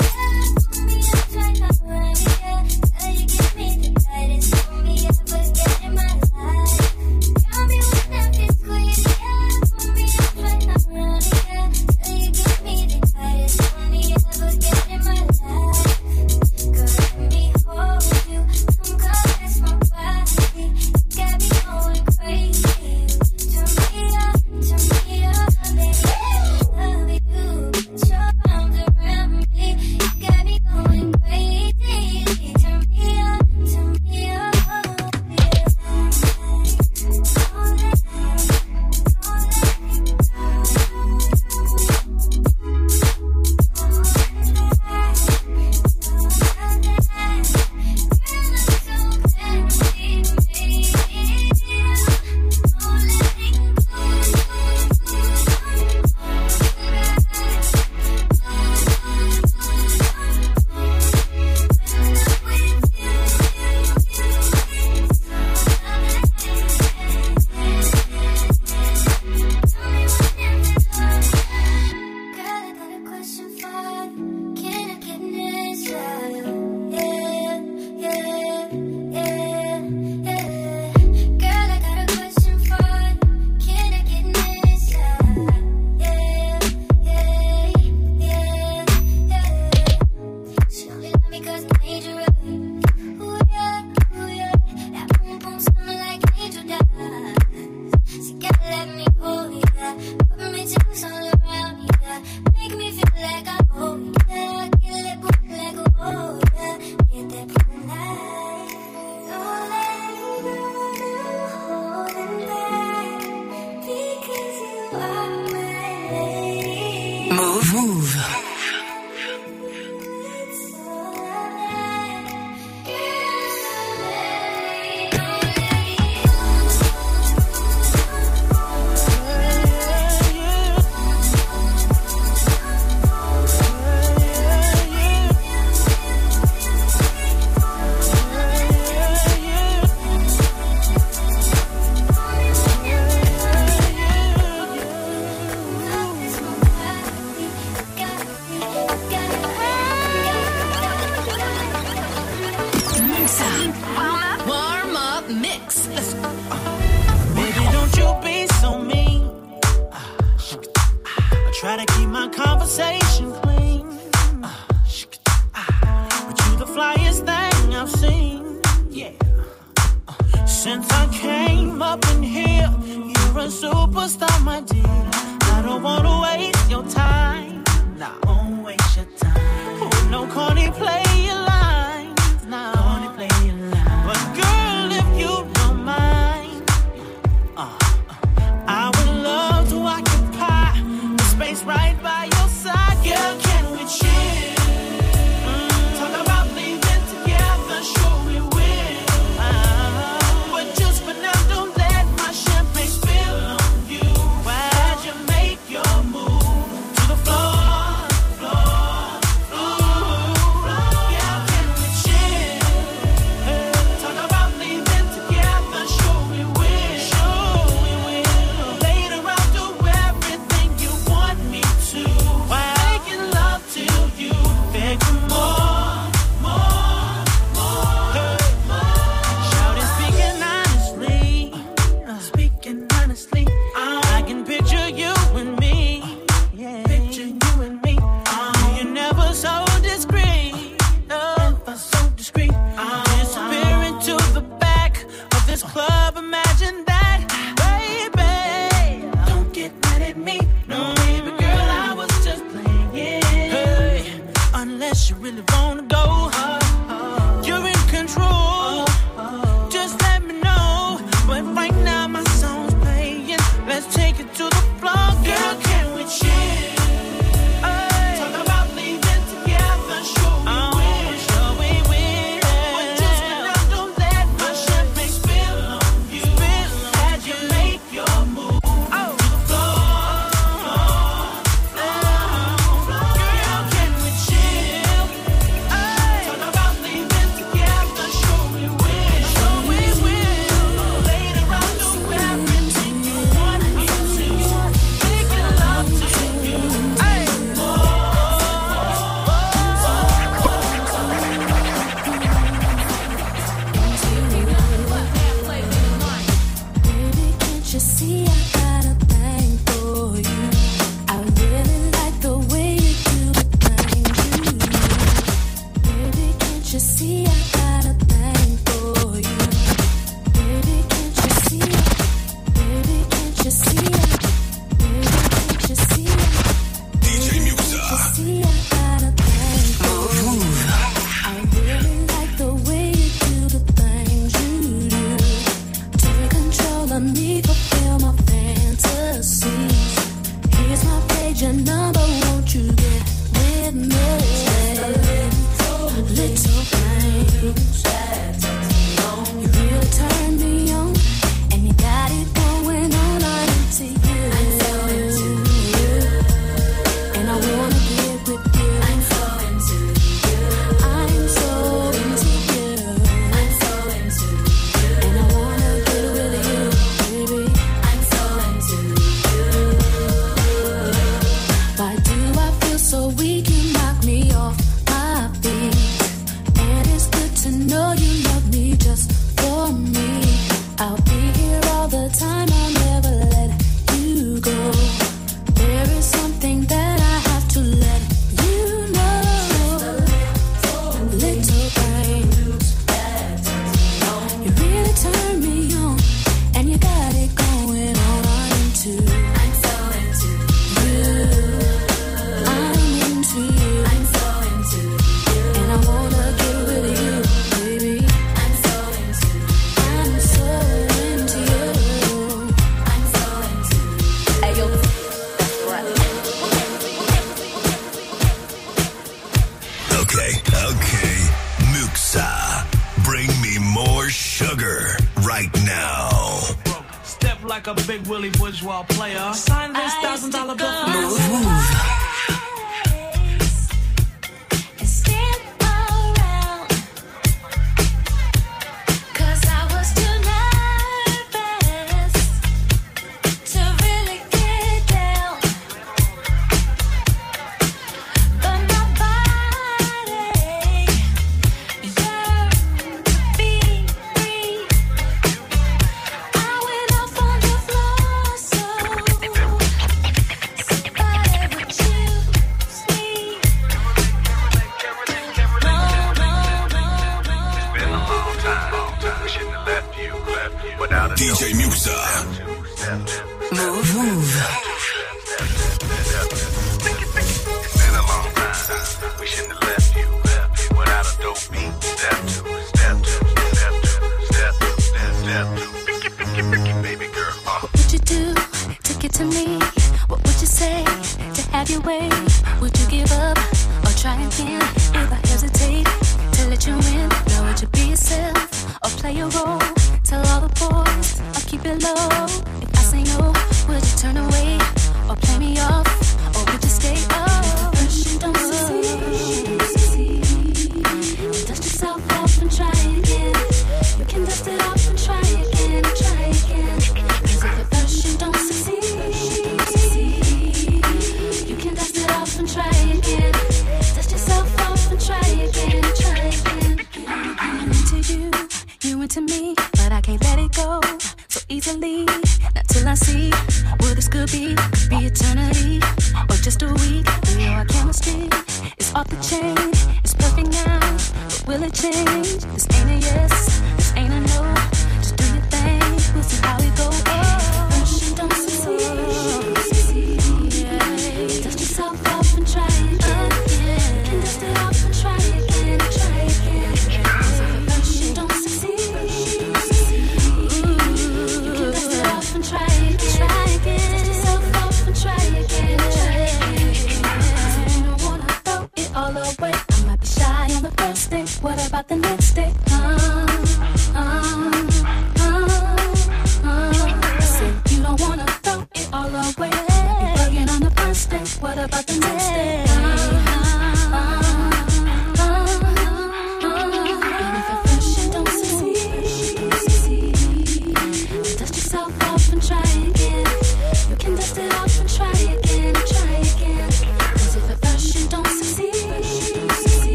yeah. 0.00 0.46
Pull 0.72 0.82
me 0.82 0.96
up, 1.06 1.22
try 1.30 1.52
not 1.52 1.76
right, 1.84 2.20
yeah. 2.40 2.91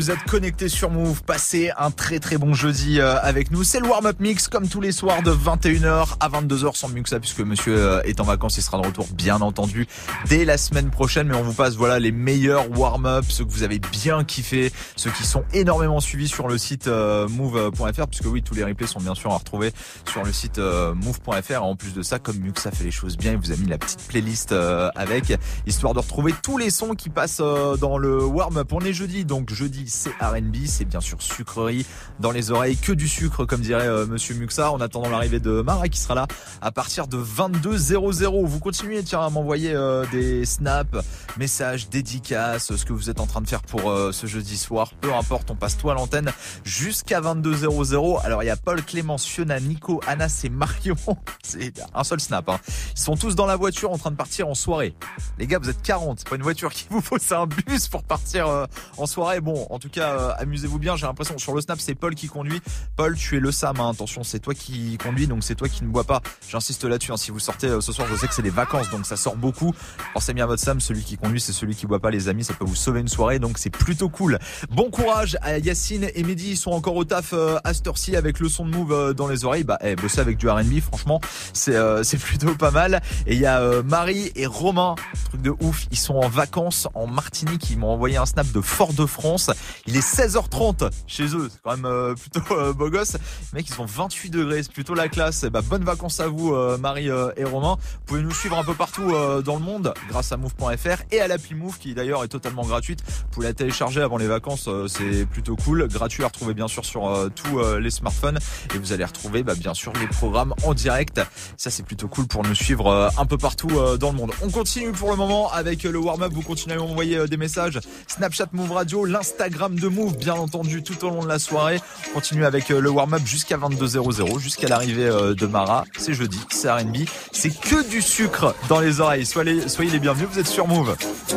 Vous 0.00 0.10
êtes 0.10 0.22
connectés 0.22 0.70
sur 0.70 0.88
Move. 0.88 1.22
Passez 1.24 1.72
un 1.76 1.90
très 1.90 2.20
très 2.20 2.38
bon 2.38 2.54
jeudi 2.54 3.00
euh, 3.00 3.20
avec 3.20 3.50
nous. 3.50 3.64
C'est 3.64 3.80
le 3.80 3.86
warm-up 3.86 4.16
mix 4.18 4.48
comme 4.48 4.66
tous 4.66 4.80
les 4.80 4.92
soirs 4.92 5.22
de 5.22 5.30
21h 5.30 6.16
à 6.20 6.28
22h 6.30 6.74
sans 6.74 6.88
mieux 6.88 7.02
que 7.02 7.10
ça 7.10 7.20
puisque 7.20 7.40
monsieur 7.40 7.76
euh, 7.76 8.02
est 8.04 8.18
en 8.18 8.24
vacances. 8.24 8.56
Il 8.56 8.62
sera 8.62 8.80
de 8.80 8.86
retour 8.86 9.06
bien 9.12 9.42
entendu 9.42 9.86
dès 10.26 10.46
la 10.46 10.56
semaine 10.56 10.88
prochaine. 10.88 11.28
Mais 11.28 11.36
on 11.36 11.42
vous 11.42 11.52
passe 11.52 11.74
voilà 11.74 11.98
les 11.98 12.12
meilleurs 12.12 12.70
warm-up, 12.78 13.26
ceux 13.28 13.44
que 13.44 13.50
vous 13.50 13.62
avez 13.62 13.78
bien 13.78 14.24
kiffé, 14.24 14.72
ceux 15.00 15.10
qui 15.12 15.24
sont 15.24 15.44
énormément 15.54 15.98
suivis 15.98 16.28
sur 16.28 16.46
le 16.46 16.58
site 16.58 16.86
euh, 16.86 17.26
move.fr 17.26 18.06
puisque 18.06 18.26
oui, 18.26 18.42
tous 18.42 18.54
les 18.54 18.64
replays 18.64 18.86
sont 18.86 19.00
bien 19.00 19.14
sûr 19.14 19.32
à 19.32 19.38
retrouver 19.38 19.72
sur 20.06 20.22
le 20.22 20.30
site 20.30 20.58
euh, 20.58 20.92
move.fr. 20.92 21.62
En 21.62 21.74
plus 21.74 21.94
de 21.94 22.02
ça, 22.02 22.18
comme 22.18 22.36
Muxa 22.36 22.70
fait 22.70 22.84
les 22.84 22.90
choses 22.90 23.16
bien, 23.16 23.32
il 23.32 23.38
vous 23.38 23.50
a 23.50 23.56
mis 23.56 23.66
la 23.66 23.78
petite 23.78 24.06
playlist 24.08 24.52
euh, 24.52 24.90
avec 24.94 25.32
histoire 25.66 25.94
de 25.94 26.00
retrouver 26.00 26.34
tous 26.42 26.58
les 26.58 26.68
sons 26.68 26.94
qui 26.94 27.08
passent 27.08 27.40
dans 27.40 27.96
le 27.96 28.22
warm-up. 28.22 28.70
On 28.74 28.80
est 28.80 28.92
jeudi, 28.92 29.24
donc 29.24 29.50
jeudi 29.50 29.86
c'est 29.88 30.10
R&B, 30.20 30.66
c'est 30.66 30.84
bien 30.84 31.00
sûr 31.00 31.22
sucrerie 31.22 31.86
dans 32.18 32.30
les 32.30 32.50
oreilles, 32.50 32.76
que 32.76 32.92
du 32.92 33.08
sucre 33.08 33.46
comme 33.46 33.62
dirait 33.62 33.88
Monsieur 34.04 34.34
Muxa. 34.34 34.70
En 34.70 34.82
attendant 34.82 35.08
l'arrivée 35.08 35.40
de 35.40 35.62
Mara 35.62 35.88
qui 35.88 35.98
sera 35.98 36.14
là 36.14 36.26
à 36.60 36.72
partir 36.72 37.06
de 37.06 37.16
22h00. 37.16 38.44
Vous 38.44 38.60
continuez 38.60 39.02
tiens 39.02 39.22
à 39.22 39.30
m'envoyer 39.30 39.74
des 40.12 40.44
snaps, 40.44 40.98
messages, 41.38 41.88
dédicaces, 41.88 42.76
ce 42.76 42.84
que 42.84 42.92
vous 42.92 43.08
êtes 43.08 43.20
en 43.20 43.26
train 43.26 43.40
de 43.40 43.48
faire 43.48 43.62
pour 43.62 43.90
ce 44.12 44.26
jeudi 44.26 44.58
soir. 44.58 44.89
Peu 45.00 45.12
importe, 45.14 45.50
on 45.50 45.56
passe 45.56 45.76
tout 45.76 45.90
à 45.90 45.94
l'antenne 45.94 46.30
jusqu'à 46.64 47.20
22h00. 47.20 48.20
Alors 48.22 48.42
il 48.42 48.46
y 48.46 48.50
a 48.50 48.56
Paul, 48.56 48.82
Clémence, 48.82 49.24
Fiona, 49.24 49.58
Nico, 49.60 50.00
Anas 50.06 50.40
et 50.44 50.48
Marion. 50.48 50.96
C'est 51.42 51.72
un 51.94 52.04
seul 52.04 52.20
snap. 52.20 52.48
hein. 52.48 52.58
Ils 52.96 53.00
sont 53.00 53.16
tous 53.16 53.34
dans 53.34 53.46
la 53.46 53.56
voiture 53.56 53.90
en 53.92 53.98
train 53.98 54.10
de 54.10 54.16
partir 54.16 54.48
en 54.48 54.54
soirée. 54.54 54.94
Les 55.38 55.46
gars, 55.46 55.58
vous 55.58 55.68
êtes 55.70 55.82
40. 55.82 56.18
C'est 56.20 56.28
pas 56.28 56.36
une 56.36 56.42
voiture 56.42 56.72
qu'il 56.72 56.88
vous 56.90 57.00
faut, 57.00 57.16
c'est 57.18 57.34
un 57.34 57.46
bus 57.46 57.88
pour 57.88 58.02
partir 58.02 58.46
euh, 58.48 58.66
en 58.98 59.06
soirée. 59.06 59.40
Bon, 59.40 59.66
en 59.70 59.78
tout 59.78 59.88
cas, 59.88 60.10
euh, 60.12 60.32
amusez-vous 60.38 60.78
bien. 60.78 60.96
J'ai 60.96 61.06
l'impression 61.06 61.38
sur 61.38 61.54
le 61.54 61.60
snap, 61.60 61.80
c'est 61.80 61.94
Paul 61.94 62.14
qui 62.14 62.28
conduit. 62.28 62.60
Paul, 62.96 63.16
tu 63.16 63.36
es 63.36 63.40
le 63.40 63.52
Sam. 63.52 63.78
hein. 63.80 63.90
Attention, 63.90 64.22
c'est 64.22 64.38
toi 64.40 64.54
qui 64.54 64.98
conduis, 64.98 65.26
donc 65.26 65.42
c'est 65.44 65.54
toi 65.54 65.68
qui 65.68 65.84
ne 65.84 65.88
bois 65.88 66.04
pas. 66.04 66.20
J'insiste 66.48 66.84
là-dessus. 66.84 67.12
hein. 67.12 67.16
Si 67.16 67.30
vous 67.30 67.38
sortez 67.40 67.66
euh, 67.68 67.80
ce 67.80 67.92
soir, 67.92 68.06
je 68.10 68.16
sais 68.16 68.26
que 68.28 68.34
c'est 68.34 68.42
des 68.42 68.50
vacances, 68.50 68.90
donc 68.90 69.06
ça 69.06 69.16
sort 69.16 69.36
beaucoup. 69.36 69.72
Pensez 70.14 70.34
bien 70.34 70.44
à 70.44 70.46
votre 70.46 70.62
Sam. 70.62 70.80
Celui 70.80 71.02
qui 71.04 71.16
conduit, 71.16 71.40
c'est 71.40 71.52
celui 71.52 71.74
qui 71.74 71.86
boit 71.86 72.00
pas, 72.00 72.10
les 72.10 72.28
amis. 72.28 72.44
Ça 72.44 72.54
peut 72.54 72.64
vous 72.64 72.74
sauver 72.74 73.00
une 73.00 73.08
soirée, 73.08 73.38
donc 73.38 73.58
c'est 73.58 73.70
plutôt 73.70 74.08
cool. 74.08 74.38
Bon 74.70 74.79
courage 74.88 75.36
à 75.42 75.58
Yacine 75.58 76.08
et 76.14 76.22
Mehdi. 76.22 76.52
Ils 76.52 76.56
sont 76.56 76.70
encore 76.70 76.96
au 76.96 77.04
taf 77.04 77.32
euh, 77.32 77.58
à 77.64 77.74
cette 77.74 77.86
heure-ci 77.86 78.16
avec 78.16 78.40
le 78.40 78.48
son 78.48 78.64
de 78.64 78.70
Move 78.70 78.92
euh, 78.92 79.12
dans 79.12 79.26
les 79.26 79.44
oreilles. 79.44 79.64
Bah, 79.64 79.78
eh, 79.82 79.96
bosser 79.96 80.20
avec 80.20 80.38
du 80.38 80.48
R&B, 80.48 80.80
franchement, 80.80 81.20
c'est 81.52 81.74
euh, 81.74 82.02
plutôt 82.20 82.54
pas 82.54 82.70
mal. 82.70 83.02
Et 83.26 83.34
il 83.34 83.40
y 83.40 83.46
a 83.46 83.60
euh, 83.60 83.82
Marie 83.82 84.32
et 84.36 84.46
Romain, 84.46 84.94
truc 85.28 85.42
de 85.42 85.50
ouf. 85.60 85.86
Ils 85.90 85.98
sont 85.98 86.14
en 86.14 86.28
vacances 86.28 86.88
en 86.94 87.06
Martinique. 87.06 87.68
Ils 87.70 87.78
m'ont 87.78 87.90
envoyé 87.90 88.16
un 88.16 88.24
snap 88.24 88.50
de 88.52 88.60
Fort-de-France. 88.60 89.50
Il 89.86 89.96
est 89.96 90.06
16h30 90.06 90.90
chez 91.06 91.34
eux. 91.34 91.50
C'est 91.52 91.60
quand 91.62 91.76
même 91.76 92.14
plutôt 92.14 92.72
beau 92.74 92.88
gosse. 92.88 93.14
Les 93.14 93.58
mecs, 93.58 93.68
ils 93.68 93.74
sont 93.74 93.86
28 93.86 94.30
degrés. 94.30 94.62
C'est 94.62 94.72
plutôt 94.72 94.94
la 94.94 95.08
classe. 95.08 95.44
Eh 95.44 95.50
bah, 95.50 95.60
bonnes 95.62 95.84
vacances 95.84 96.20
à 96.20 96.28
vous, 96.28 96.54
Marie 96.78 97.08
et 97.08 97.44
Romain. 97.44 97.76
Vous 97.80 98.00
pouvez 98.06 98.22
nous 98.22 98.32
suivre 98.32 98.56
un 98.56 98.64
peu 98.64 98.74
partout 98.74 99.12
dans 99.44 99.56
le 99.56 99.62
monde 99.62 99.92
grâce 100.08 100.32
à 100.32 100.36
Move.fr 100.36 101.02
et 101.10 101.20
à 101.20 101.28
l'appli 101.28 101.54
Move 101.54 101.78
qui 101.78 101.92
d'ailleurs 101.92 102.24
est 102.24 102.28
totalement 102.28 102.64
gratuite. 102.64 103.02
Vous 103.06 103.28
pouvez 103.32 103.46
la 103.48 103.54
télécharger 103.54 104.00
avant 104.00 104.16
les 104.16 104.26
vacances. 104.26 104.69
Euh, 104.70 104.88
c'est 104.88 105.26
plutôt 105.26 105.56
cool. 105.56 105.88
Gratuit 105.88 106.24
à 106.24 106.28
retrouver 106.28 106.54
bien 106.54 106.68
sûr 106.68 106.84
sur 106.84 107.08
euh, 107.08 107.28
tous 107.28 107.58
euh, 107.58 107.80
les 107.80 107.90
smartphones. 107.90 108.38
Et 108.74 108.78
vous 108.78 108.92
allez 108.92 109.04
retrouver 109.04 109.42
bah, 109.42 109.54
bien 109.54 109.74
sûr 109.74 109.92
les 110.00 110.06
programmes 110.06 110.54
en 110.64 110.74
direct. 110.74 111.20
Ça, 111.56 111.70
c'est 111.70 111.82
plutôt 111.82 112.08
cool 112.08 112.26
pour 112.26 112.42
nous 112.44 112.54
suivre 112.54 113.10
un 113.18 113.26
peu 113.26 113.38
partout 113.38 113.70
dans 113.98 114.10
le 114.10 114.16
monde. 114.16 114.32
On 114.42 114.50
continue 114.50 114.92
pour 114.92 115.10
le 115.10 115.16
moment 115.16 115.50
avec 115.52 115.82
le 115.82 115.98
warm-up. 115.98 116.32
Vous 116.32 116.42
continuez 116.42 116.76
à 116.76 116.78
m'envoyer 116.78 117.16
euh, 117.16 117.26
des 117.26 117.36
messages. 117.36 117.80
Snapchat 118.06 118.48
Move 118.52 118.72
Radio, 118.72 119.04
l'Instagram 119.04 119.78
de 119.78 119.88
Move, 119.88 120.16
bien 120.16 120.34
entendu, 120.34 120.82
tout 120.82 121.04
au 121.04 121.10
long 121.10 121.22
de 121.22 121.28
la 121.28 121.38
soirée. 121.38 121.80
On 122.10 122.14
continue 122.14 122.44
avec 122.44 122.68
le 122.68 122.90
warm-up 122.90 123.22
jusqu'à 123.24 123.56
22h00, 123.56 124.38
jusqu'à 124.38 124.68
l'arrivée 124.68 125.08
de 125.08 125.46
Mara. 125.46 125.84
C'est 125.98 126.14
jeudi, 126.14 126.40
c'est 126.50 126.70
R&B. 126.70 126.98
C'est 127.32 127.58
que 127.58 127.88
du 127.88 128.02
sucre 128.02 128.54
dans 128.68 128.80
les 128.80 129.00
oreilles. 129.00 129.26
Soyez, 129.26 129.68
soyez 129.68 129.90
les 129.90 129.98
bienvenus, 129.98 130.28
vous 130.32 130.38
êtes 130.38 130.46
sur 130.46 130.66
Move. 130.66 130.96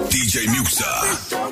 DJ 0.10 0.48
Muxa. 0.48 1.43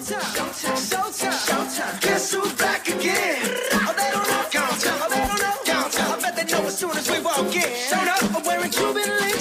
Guess 2.02 2.34
who's 2.34 2.54
back 2.54 2.88
again? 2.88 3.38
Oh, 3.74 3.94
they 3.96 4.10
don't 4.12 4.28
know. 4.28 4.44
Tell. 4.50 4.98
Oh, 5.00 5.08
they 5.10 5.22
don't 5.28 5.40
know. 5.40 6.14
I 6.14 6.20
bet 6.22 6.36
they 6.36 6.46
know 6.52 6.66
as 6.66 6.78
soon 6.78 6.98
as 6.98 7.10
we 7.10 7.20
walk 7.22 7.56
in. 7.56 7.62
Showed 7.62 8.08
up. 8.08 8.36
I'm 8.36 8.44
wearing 8.44 8.72
Cuban 8.72 9.10
links. 9.20 9.41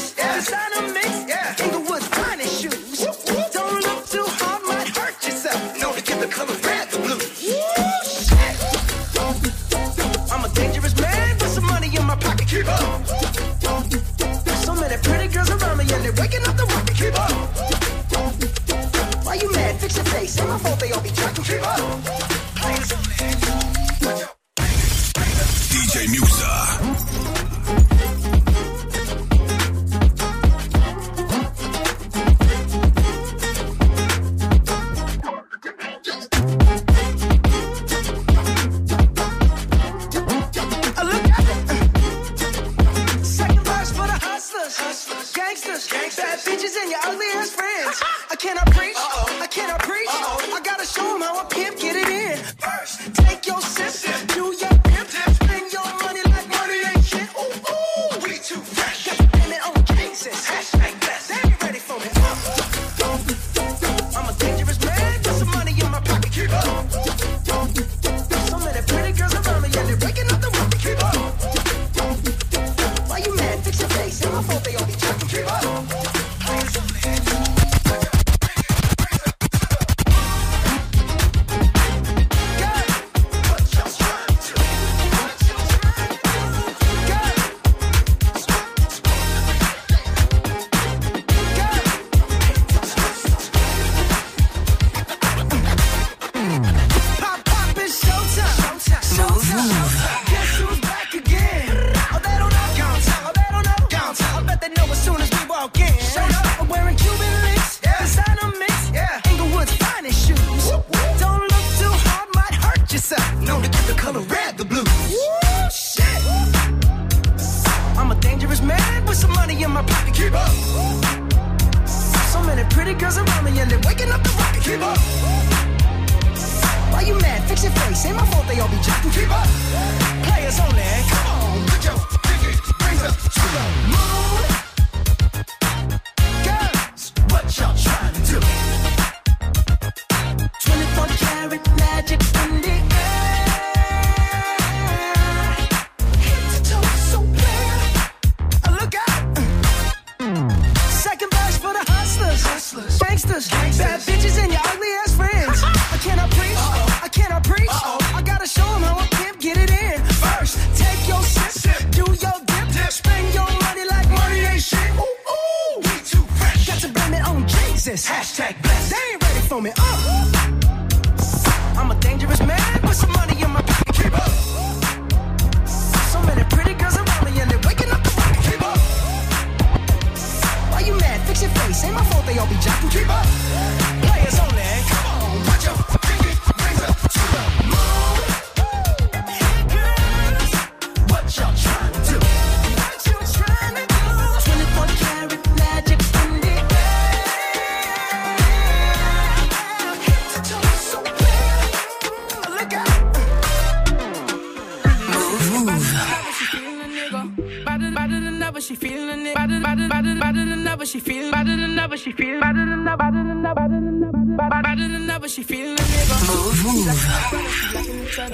Better, 207.80 207.94
better 207.94 208.20
than 208.20 208.42
ever, 208.42 208.60
she 208.60 208.74
feeling 208.74 209.24
nigga. 209.24 209.34
Better, 209.34 209.58
better, 209.58 209.88
better, 209.88 210.14
better 210.20 210.44
than 210.44 210.66
ever, 210.66 210.84
she 210.84 211.00
feeling. 211.00 211.30
Better 211.30 211.56
than 211.56 211.78
ever, 211.78 211.96
she 211.96 212.12
feeling. 212.12 212.40
Better 212.40 212.66
than 212.66 212.86
ever, 212.86 212.96
better 212.98 213.24
than 213.24 213.46
ever, 213.46 213.54
better 213.54 213.80
than 213.80 214.04
ever, 214.04 214.62
better 214.62 214.88
than 214.88 215.08
ever, 215.08 215.28
she 215.28 215.42
feeling 215.42 215.78
a 215.78 215.82
nigga. 215.82 216.90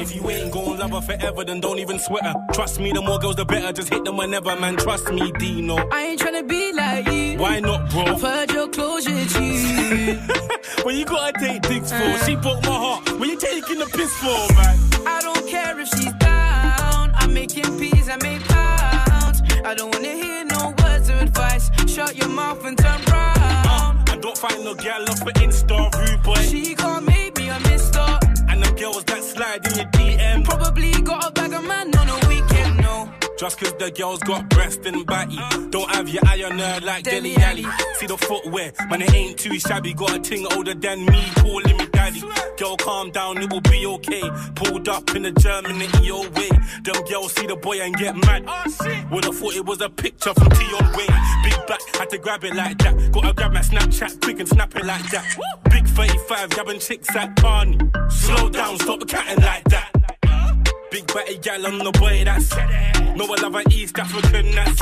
If 0.00 0.16
you 0.16 0.28
ain't 0.28 0.52
gon' 0.52 0.78
love 0.80 0.90
her 0.90 1.00
forever, 1.00 1.44
then 1.44 1.60
don't 1.60 1.78
even 1.78 2.00
sweat 2.00 2.24
her. 2.24 2.34
Trust 2.54 2.80
me, 2.80 2.90
the 2.90 3.00
more 3.00 3.20
girls, 3.20 3.36
the 3.36 3.44
better. 3.44 3.72
Just 3.72 3.88
hit 3.88 4.04
them 4.04 4.16
whenever, 4.16 4.56
man. 4.58 4.74
Trust 4.78 5.12
me, 5.12 5.30
Dino. 5.38 5.76
I 5.92 6.06
ain't 6.06 6.20
tryna 6.20 6.48
be 6.48 6.72
like 6.72 7.06
you. 7.06 7.38
Why 7.38 7.60
not, 7.60 7.88
bro? 7.90 8.02
I've 8.02 8.20
heard 8.20 8.50
your 8.50 8.66
closure, 8.66 9.26
G. 9.26 10.18
When 10.82 10.96
you 10.96 11.04
gotta 11.04 11.38
take 11.38 11.62
dicks 11.62 11.92
for? 11.92 11.98
Uh. 11.98 12.18
She 12.24 12.34
broke 12.34 12.62
my 12.64 12.74
heart. 12.74 13.08
When 13.20 13.30
you 13.30 13.36
taking 13.36 13.78
the 13.78 13.86
piss 13.86 14.12
for, 14.16 14.54
man? 14.54 14.76
I 15.06 15.20
don't 15.22 15.46
care 15.46 15.78
if 15.78 15.88
she's 15.90 16.12
down. 16.14 17.12
I'm 17.14 17.32
making 17.32 17.78
peas, 17.78 18.08
I 18.08 18.16
make 18.16 18.42
pounds. 18.42 18.75
I 19.66 19.74
don't 19.74 19.92
wanna 19.92 20.06
hear 20.06 20.44
no 20.44 20.72
words 20.80 21.08
of 21.08 21.20
advice. 21.20 21.72
Shut 21.88 22.16
your 22.16 22.28
mouth 22.28 22.64
and 22.64 22.78
turn 22.78 23.02
round. 23.10 23.36
Uh, 23.42 24.12
I 24.12 24.16
don't 24.20 24.38
find 24.38 24.62
no 24.62 24.76
gal 24.76 25.02
off 25.10 25.18
for 25.18 25.32
Insta, 25.42 25.92
rude 25.98 26.22
boy. 26.22 26.34
She 26.36 26.76
can't 26.76 27.04
Just 33.38 33.60
cause 33.60 33.74
the 33.74 33.90
girls 33.90 34.20
got 34.20 34.48
breast 34.48 34.86
and 34.86 35.06
batty. 35.06 35.36
Don't 35.68 35.90
have 35.90 36.08
your 36.08 36.22
eye 36.26 36.42
on 36.44 36.58
her 36.58 36.80
like 36.82 37.04
Dele 37.04 37.36
Alli. 37.36 37.66
See 37.96 38.06
the 38.06 38.16
footwear, 38.16 38.72
man, 38.88 39.02
it 39.02 39.12
ain't 39.12 39.38
too 39.38 39.58
shabby. 39.58 39.92
Got 39.92 40.14
a 40.14 40.18
ting 40.20 40.46
older 40.54 40.72
than 40.72 41.04
me, 41.04 41.22
calling 41.36 41.76
me 41.76 41.86
daddy. 41.92 42.22
Girl, 42.56 42.76
calm 42.78 43.10
down, 43.10 43.36
it 43.36 43.52
will 43.52 43.60
be 43.60 43.84
okay. 43.84 44.22
Pulled 44.54 44.88
up 44.88 45.14
in 45.14 45.22
the 45.22 45.32
German 45.32 45.82
in 45.82 46.02
your 46.02 46.22
way. 46.30 46.48
Them 46.82 47.04
girls 47.04 47.34
see 47.34 47.46
the 47.46 47.56
boy 47.56 47.78
and 47.82 47.94
get 47.96 48.16
mad. 48.16 48.46
Would've 49.10 49.36
thought 49.36 49.54
it 49.54 49.66
was 49.66 49.82
a 49.82 49.90
picture 49.90 50.32
from 50.32 50.48
Tion 50.54 50.92
Wayne. 50.96 51.20
Big 51.44 51.66
back, 51.66 51.80
had 51.98 52.08
to 52.10 52.18
grab 52.18 52.42
it 52.42 52.54
like 52.54 52.78
that. 52.78 53.12
Gotta 53.12 53.34
grab 53.34 53.52
my 53.52 53.60
Snapchat 53.60 54.22
quick 54.22 54.40
and 54.40 54.48
snap 54.48 54.74
it 54.76 54.86
like 54.86 55.10
that. 55.10 55.36
Big 55.70 55.86
35, 55.86 56.50
grabbing 56.50 56.80
chicks 56.80 57.14
at 57.14 57.36
Barney. 57.42 57.78
Slow 58.08 58.48
down, 58.48 58.78
stop 58.78 59.06
catting 59.06 59.44
like 59.44 59.64
that. 59.64 59.95
Big 60.96 61.06
batty 61.08 61.36
gal 61.36 61.66
on 61.66 61.76
the 61.76 61.92
boy, 61.92 62.24
that's 62.24 62.56
No, 63.16 63.26
I 63.26 63.42
love 63.42 63.54
an 63.54 63.70
East 63.70 63.98
African, 63.98 64.50
that's 64.54 64.80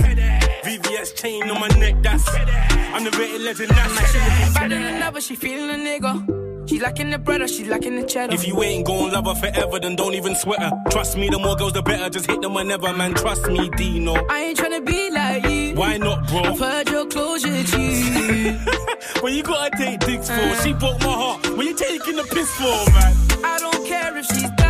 VVS 0.62 1.16
chain 1.16 1.42
on 1.50 1.58
my 1.58 1.66
neck, 1.66 1.96
that's 2.04 2.28
I'm 2.28 3.02
the 3.02 3.10
rated 3.18 3.40
legend, 3.40 3.70
that's 3.70 4.54
Better 4.54 4.68
than 4.68 5.02
ever, 5.02 5.20
she 5.20 5.34
feeling 5.34 5.70
a 5.70 5.74
nigga. 5.74 6.68
She 6.68 6.78
lacking 6.78 7.10
the 7.10 7.18
bread 7.18 7.42
or 7.42 7.48
she 7.48 7.64
lacking 7.64 7.96
the 7.96 8.06
cheddar. 8.06 8.32
If 8.32 8.46
you 8.46 8.62
ain't 8.62 8.86
gon' 8.86 9.10
love 9.10 9.26
her 9.26 9.34
forever, 9.34 9.80
then 9.80 9.96
don't 9.96 10.14
even 10.14 10.36
sweat 10.36 10.62
her. 10.62 10.70
Trust 10.88 11.16
me, 11.16 11.30
the 11.30 11.38
more 11.40 11.56
girls, 11.56 11.72
the 11.72 11.82
better. 11.82 12.08
Just 12.08 12.30
hit 12.30 12.40
them 12.40 12.54
whenever, 12.54 12.92
man. 12.92 13.14
Trust 13.14 13.48
me, 13.48 13.68
Dino. 13.70 14.14
I 14.30 14.40
ain't 14.40 14.58
tryna 14.58 14.86
be 14.86 15.10
like 15.10 15.44
you. 15.44 15.74
Why 15.74 15.96
not, 15.96 16.28
bro? 16.28 16.42
I've 16.42 16.60
heard 16.60 16.90
your 16.90 17.06
closure, 17.06 17.62
G. 17.64 18.52
when 19.20 19.34
you 19.34 19.42
gotta 19.42 19.76
take 19.76 19.98
dicks 19.98 20.30
for, 20.30 20.62
she 20.62 20.74
broke 20.74 21.00
my 21.00 21.12
heart. 21.12 21.56
When 21.56 21.66
you 21.66 21.74
taking 21.74 22.14
the 22.14 22.22
piss 22.22 22.50
for, 22.54 22.90
man? 22.92 23.44
I 23.44 23.58
don't 23.58 23.84
care 23.84 24.16
if 24.16 24.26
she's 24.26 24.63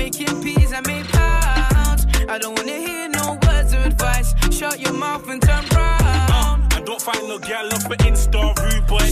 making 0.00 0.42
peas, 0.42 0.72
I 0.72 0.80
make 0.86 1.06
pounds. 1.12 2.06
I 2.26 2.38
don't 2.38 2.56
wanna 2.56 2.78
hear 2.86 3.06
no 3.10 3.38
words 3.46 3.74
of 3.74 3.84
advice. 3.84 4.30
Shut 4.50 4.80
your 4.80 4.94
mouth 4.94 5.28
and 5.28 5.42
turn 5.42 5.64
round. 5.76 6.32
Uh, 6.38 6.76
I 6.76 6.80
don't 6.86 7.02
find 7.08 7.28
no 7.28 7.38
gal 7.38 7.66
up 7.74 7.82
for 7.82 7.96
Insta, 8.08 8.40
rude 8.64 8.86
boy. 8.86 9.09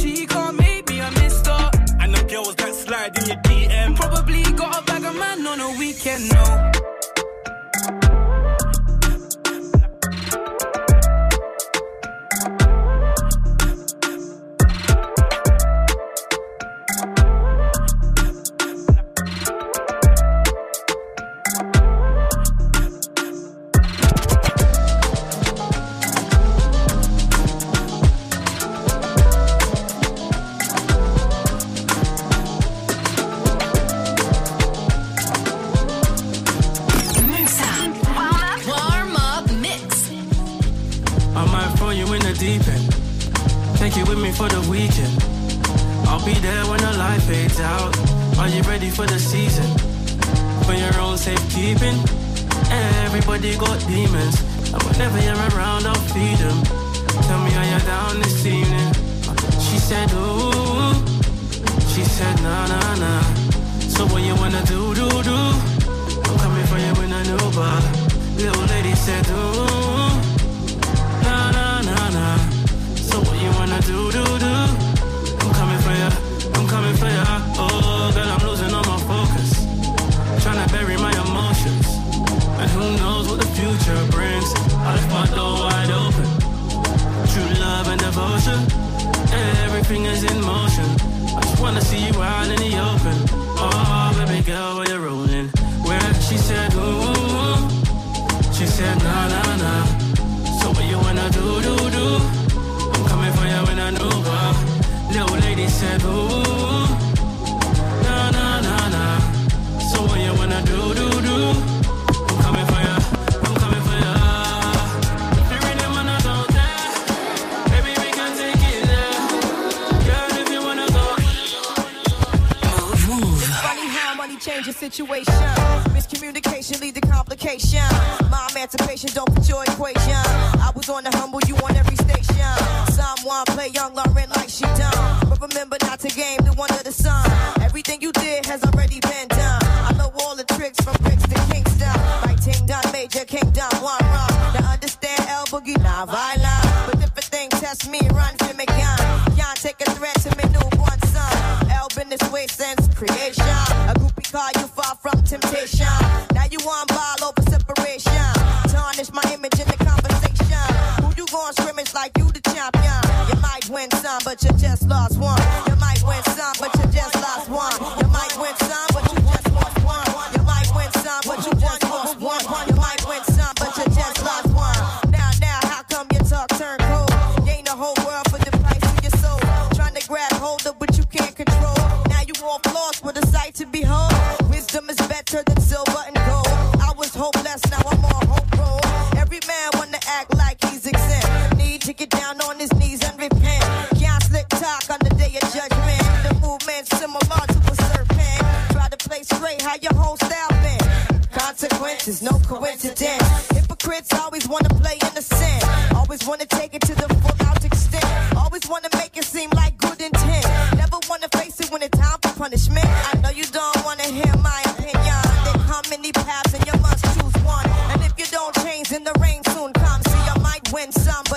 carnaval. 146.06 146.37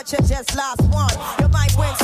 but 0.01 0.11
you 0.13 0.27
just 0.27 0.55
lost 0.55 0.81
one. 0.89 1.13
You 1.39 1.47
might 1.49 1.75
win 1.77 1.95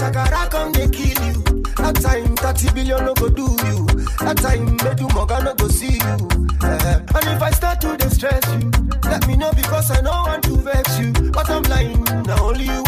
Sakara 0.00 0.48
come 0.50 0.72
they 0.72 0.88
kill 0.88 1.24
you. 1.26 1.42
That 1.76 1.96
time 2.00 2.34
30 2.34 2.72
billion 2.72 3.04
no 3.04 3.12
go 3.12 3.28
do 3.28 3.42
you. 3.42 3.84
That 4.24 4.38
time 4.38 4.78
Medu 4.78 5.12
Moga 5.14 5.44
no 5.44 5.54
go 5.54 5.68
see 5.68 5.92
you. 5.92 6.16
Uh, 6.62 7.00
and 7.14 7.26
if 7.36 7.42
I 7.42 7.50
start 7.50 7.82
to 7.82 7.98
distress 7.98 8.42
you, 8.54 8.70
let 9.04 9.26
me 9.28 9.36
know 9.36 9.52
because 9.52 9.90
I 9.90 10.00
know 10.00 10.10
want 10.10 10.44
to 10.44 10.56
vex 10.56 10.98
you. 10.98 11.12
But 11.12 11.50
I'm 11.50 11.62
lying, 11.64 12.02
now 12.24 12.46
only 12.48 12.64
you 12.64 12.82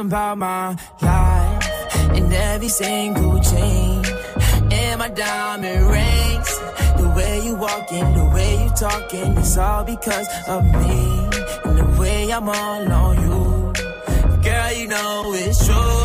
something 0.00 0.16
about 0.16 0.38
my 0.38 0.76
life. 1.02 2.16
And 2.16 2.32
every 2.32 2.68
single 2.68 3.38
chain. 3.40 4.04
And 4.72 4.98
my 4.98 5.08
diamond 5.08 5.86
rings. 5.90 6.50
The 7.00 7.12
way 7.16 7.40
you 7.44 7.54
walking, 7.56 8.06
the 8.14 8.30
way 8.34 8.64
you 8.64 8.70
talking, 8.70 9.36
it's 9.38 9.56
all 9.56 9.84
because 9.84 10.28
of 10.48 10.64
me. 10.64 10.98
And 11.64 11.78
the 11.78 11.96
way 11.98 12.32
I'm 12.32 12.48
all 12.48 12.92
on 12.92 13.14
you. 13.24 13.72
Girl, 14.42 14.72
you 14.72 14.88
know 14.88 15.32
it's 15.34 15.66
true. 15.66 16.02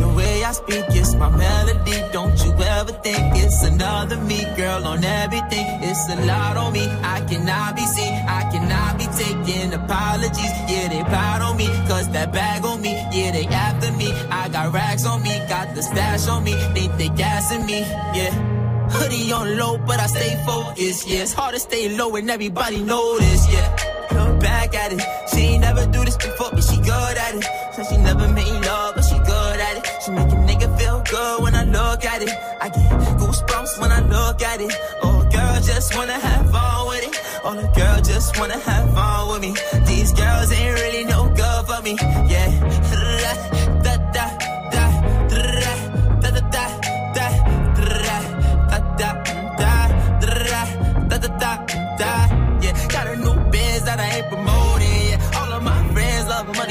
The 0.00 0.08
way 0.16 0.44
I 0.44 0.52
speak, 0.52 0.84
it's 0.90 1.14
my 1.14 1.30
melody. 1.30 1.98
Don't 2.12 2.36
you 2.44 2.52
ever 2.52 2.92
think 3.04 3.36
it's 3.44 3.62
another 3.64 4.18
me, 4.18 4.40
girl, 4.56 4.86
on 4.86 5.04
everything. 5.04 5.66
It's 5.88 6.08
a 6.10 6.16
lot 6.26 6.56
on 6.56 6.72
me. 6.72 6.84
I 7.16 7.20
cannot 7.28 7.76
be 7.76 7.84
seen. 7.94 8.14
I 8.28 8.42
cannot 8.52 8.98
be 8.98 9.06
taking 9.22 9.72
apologies. 9.72 10.54
Yeah, 10.70 10.88
they 10.88 11.02
proud 11.04 11.42
on 11.42 11.56
me. 11.56 11.68
Cause 11.88 12.08
that 12.10 12.32
bag 12.32 12.64
on. 12.64 12.71
Yeah, 13.12 13.30
they 13.32 13.46
after 13.46 13.92
me. 13.92 14.10
I 14.30 14.48
got 14.48 14.72
rags 14.72 15.04
on 15.04 15.22
me. 15.22 15.38
Got 15.48 15.74
the 15.74 15.82
stash 15.82 16.28
on 16.28 16.44
me. 16.44 16.54
They 16.74 16.88
think 16.88 16.96
they 16.96 17.08
gassing 17.10 17.66
me. 17.66 17.80
Yeah. 18.16 18.52
Hoodie 18.92 19.32
on 19.32 19.56
low, 19.56 19.78
but 19.78 19.98
I 20.00 20.06
stay 20.06 20.36
focused. 20.44 21.08
Yeah, 21.08 21.22
it's 21.22 21.32
hard 21.32 21.54
to 21.54 21.60
stay 21.60 21.96
low 21.96 22.14
and 22.16 22.30
everybody 22.30 22.76
this. 22.76 23.52
Yeah, 23.52 23.68
look 24.12 24.40
back 24.40 24.74
at 24.74 24.92
it. 24.92 25.02
She 25.30 25.40
ain't 25.52 25.62
never 25.62 25.86
do 25.86 26.04
this 26.04 26.16
before, 26.16 26.50
but 26.52 26.62
she 26.62 26.76
good 26.76 27.16
at 27.16 27.34
it. 27.34 27.44
Said 27.72 27.86
she 27.88 27.96
never 27.96 28.28
made 28.28 28.60
love, 28.66 28.94
but 28.94 29.02
she 29.02 29.16
good 29.16 29.60
at 29.68 29.76
it. 29.78 29.84
She 30.04 30.10
make 30.10 30.28
a 30.28 30.36
nigga 30.48 30.78
feel 30.78 31.02
good 31.10 31.42
when 31.42 31.54
I 31.54 31.64
look 31.64 32.04
at 32.04 32.20
it. 32.22 32.30
I 32.60 32.68
get 32.68 32.90
goosebumps 33.18 33.80
when 33.80 33.92
I 33.92 34.00
look 34.00 34.42
at 34.42 34.60
it. 34.60 34.72
Oh, 35.02 35.26
girl, 35.32 35.60
just 35.62 35.96
wanna 35.96 36.18
have 36.18 36.50
fun 36.50 36.88
with 36.88 37.08
it. 37.08 37.20
Oh, 37.44 37.54
the 37.54 37.68
girl 37.78 38.00
just 38.02 38.38
wanna 38.38 38.58
have 38.58 38.92
fun 38.94 39.28
with 39.30 39.40
me. 39.40 39.52
These 39.86 40.12
girls 40.12 40.52
ain't 40.52 40.74
really 40.80 41.04
no 41.04 41.28
good 41.34 41.66
for 41.66 41.80
me. 41.82 41.96
Yeah, 42.28 42.50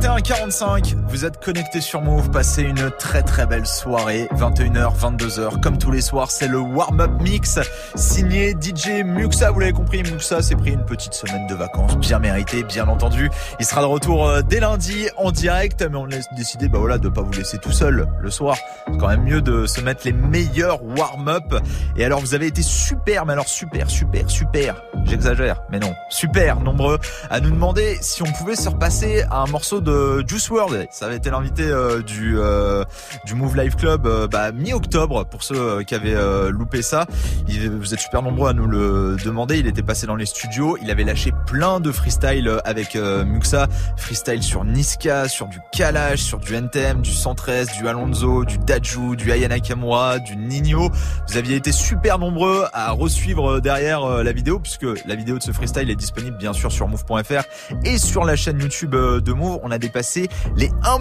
21h45, 0.00 0.94
vous 1.08 1.26
êtes 1.26 1.44
connectés 1.44 1.82
sur 1.82 2.00
Move, 2.00 2.30
passez 2.30 2.62
une 2.62 2.90
très 2.98 3.22
très 3.22 3.44
belle 3.44 3.66
soirée, 3.66 4.28
21h, 4.32 4.98
22h, 4.98 5.60
comme 5.60 5.76
tous 5.76 5.90
les 5.90 6.00
soirs, 6.00 6.30
c'est 6.30 6.48
le 6.48 6.58
warm-up 6.58 7.10
mix, 7.20 7.58
signé 7.96 8.52
DJ 8.58 9.04
Muxa, 9.04 9.50
vous 9.50 9.60
l'avez 9.60 9.74
compris, 9.74 10.02
Muxa 10.02 10.40
s'est 10.40 10.56
pris 10.56 10.70
une 10.70 10.86
petite 10.86 11.12
semaine 11.12 11.46
de 11.48 11.54
vacances, 11.54 11.98
bien 11.98 12.18
méritée, 12.18 12.62
bien 12.64 12.88
entendu, 12.88 13.30
il 13.58 13.66
sera 13.66 13.82
de 13.82 13.86
retour 13.86 14.26
euh, 14.26 14.40
dès 14.40 14.60
lundi 14.60 15.06
en 15.18 15.32
direct, 15.32 15.82
mais 15.82 15.98
on 15.98 16.06
a 16.06 16.34
décidé 16.34 16.68
bah 16.68 16.78
voilà, 16.78 16.96
de 16.96 17.10
pas 17.10 17.20
vous 17.20 17.32
laisser 17.32 17.58
tout 17.58 17.72
seul 17.72 18.06
le 18.18 18.30
soir, 18.30 18.56
c'est 18.86 18.96
quand 18.96 19.08
même 19.08 19.24
mieux 19.24 19.42
de 19.42 19.66
se 19.66 19.82
mettre 19.82 20.06
les 20.06 20.14
meilleurs 20.14 20.82
warm-up, 20.82 21.62
et 21.98 22.06
alors 22.06 22.20
vous 22.20 22.34
avez 22.34 22.46
été 22.46 22.62
super, 22.62 23.26
mais 23.26 23.34
alors 23.34 23.48
super, 23.48 23.90
super, 23.90 24.30
super, 24.30 24.82
j'exagère, 25.04 25.60
mais 25.70 25.78
non, 25.78 25.92
super 26.08 26.58
nombreux 26.60 26.98
à 27.28 27.40
nous 27.40 27.50
demander 27.50 27.98
si 28.00 28.22
on 28.22 28.32
pouvait 28.32 28.56
se 28.56 28.70
repasser 28.70 29.24
à 29.30 29.42
un 29.42 29.46
morceau 29.46 29.82
de 29.82 29.89
Juice 30.26 30.50
World. 30.50 30.86
Ça 30.90 31.06
avait 31.06 31.16
été 31.16 31.30
l'invité 31.30 31.64
euh, 31.64 32.02
du 32.02 32.38
euh, 32.38 32.84
du 33.26 33.34
Move 33.34 33.56
Live 33.56 33.76
Club 33.76 34.06
euh, 34.06 34.26
bah, 34.26 34.52
mi-octobre 34.52 35.24
pour 35.24 35.42
ceux 35.42 35.82
qui 35.82 35.94
avaient 35.94 36.16
loupé 36.50 36.82
ça. 36.82 37.06
Vous 37.48 37.94
êtes 37.94 38.00
super 38.00 38.22
nombreux 38.22 38.48
à 38.48 38.52
nous 38.52 38.66
le 38.66 39.16
demander. 39.24 39.58
Il 39.58 39.66
était 39.66 39.82
passé 39.82 40.06
dans 40.06 40.16
les 40.16 40.26
studios. 40.26 40.76
Il 40.82 40.90
avait 40.90 41.04
lâché 41.04 41.32
plein 41.46 41.80
de 41.80 41.90
freestyle 41.92 42.60
avec 42.64 42.94
Muxa. 42.94 43.66
Freestyle 43.96 44.42
sur 44.42 44.64
Niska, 44.64 45.28
sur 45.28 45.46
du 45.46 45.58
Kalash, 45.72 46.20
sur 46.20 46.38
du 46.38 46.54
NTM, 46.54 47.02
du 47.02 47.12
113, 47.12 47.72
du 47.78 47.88
Alonso, 47.88 48.44
du 48.44 48.58
Daju, 48.58 49.16
du 49.16 49.30
Ayana 49.32 49.60
Kamura, 49.60 50.18
du 50.18 50.36
Nino. 50.36 50.90
Vous 51.28 51.36
aviez 51.36 51.56
été 51.56 51.72
super 51.72 52.18
nombreux 52.18 52.66
à 52.72 52.90
resuivre 52.90 53.60
derrière 53.60 54.22
la 54.22 54.32
vidéo 54.32 54.58
puisque 54.58 54.86
la 55.06 55.14
vidéo 55.14 55.38
de 55.38 55.42
ce 55.42 55.52
freestyle 55.52 55.90
est 55.90 55.96
disponible 55.96 56.36
bien 56.36 56.52
sûr 56.52 56.70
sur 56.70 56.88
move.fr 56.88 57.42
et 57.84 57.98
sur 57.98 58.24
la 58.24 58.36
chaîne 58.36 58.60
YouTube 58.60 58.94
de 58.94 59.32
Move. 59.32 59.60
Dépassé 59.80 60.28
les 60.56 60.70
1 60.84 61.00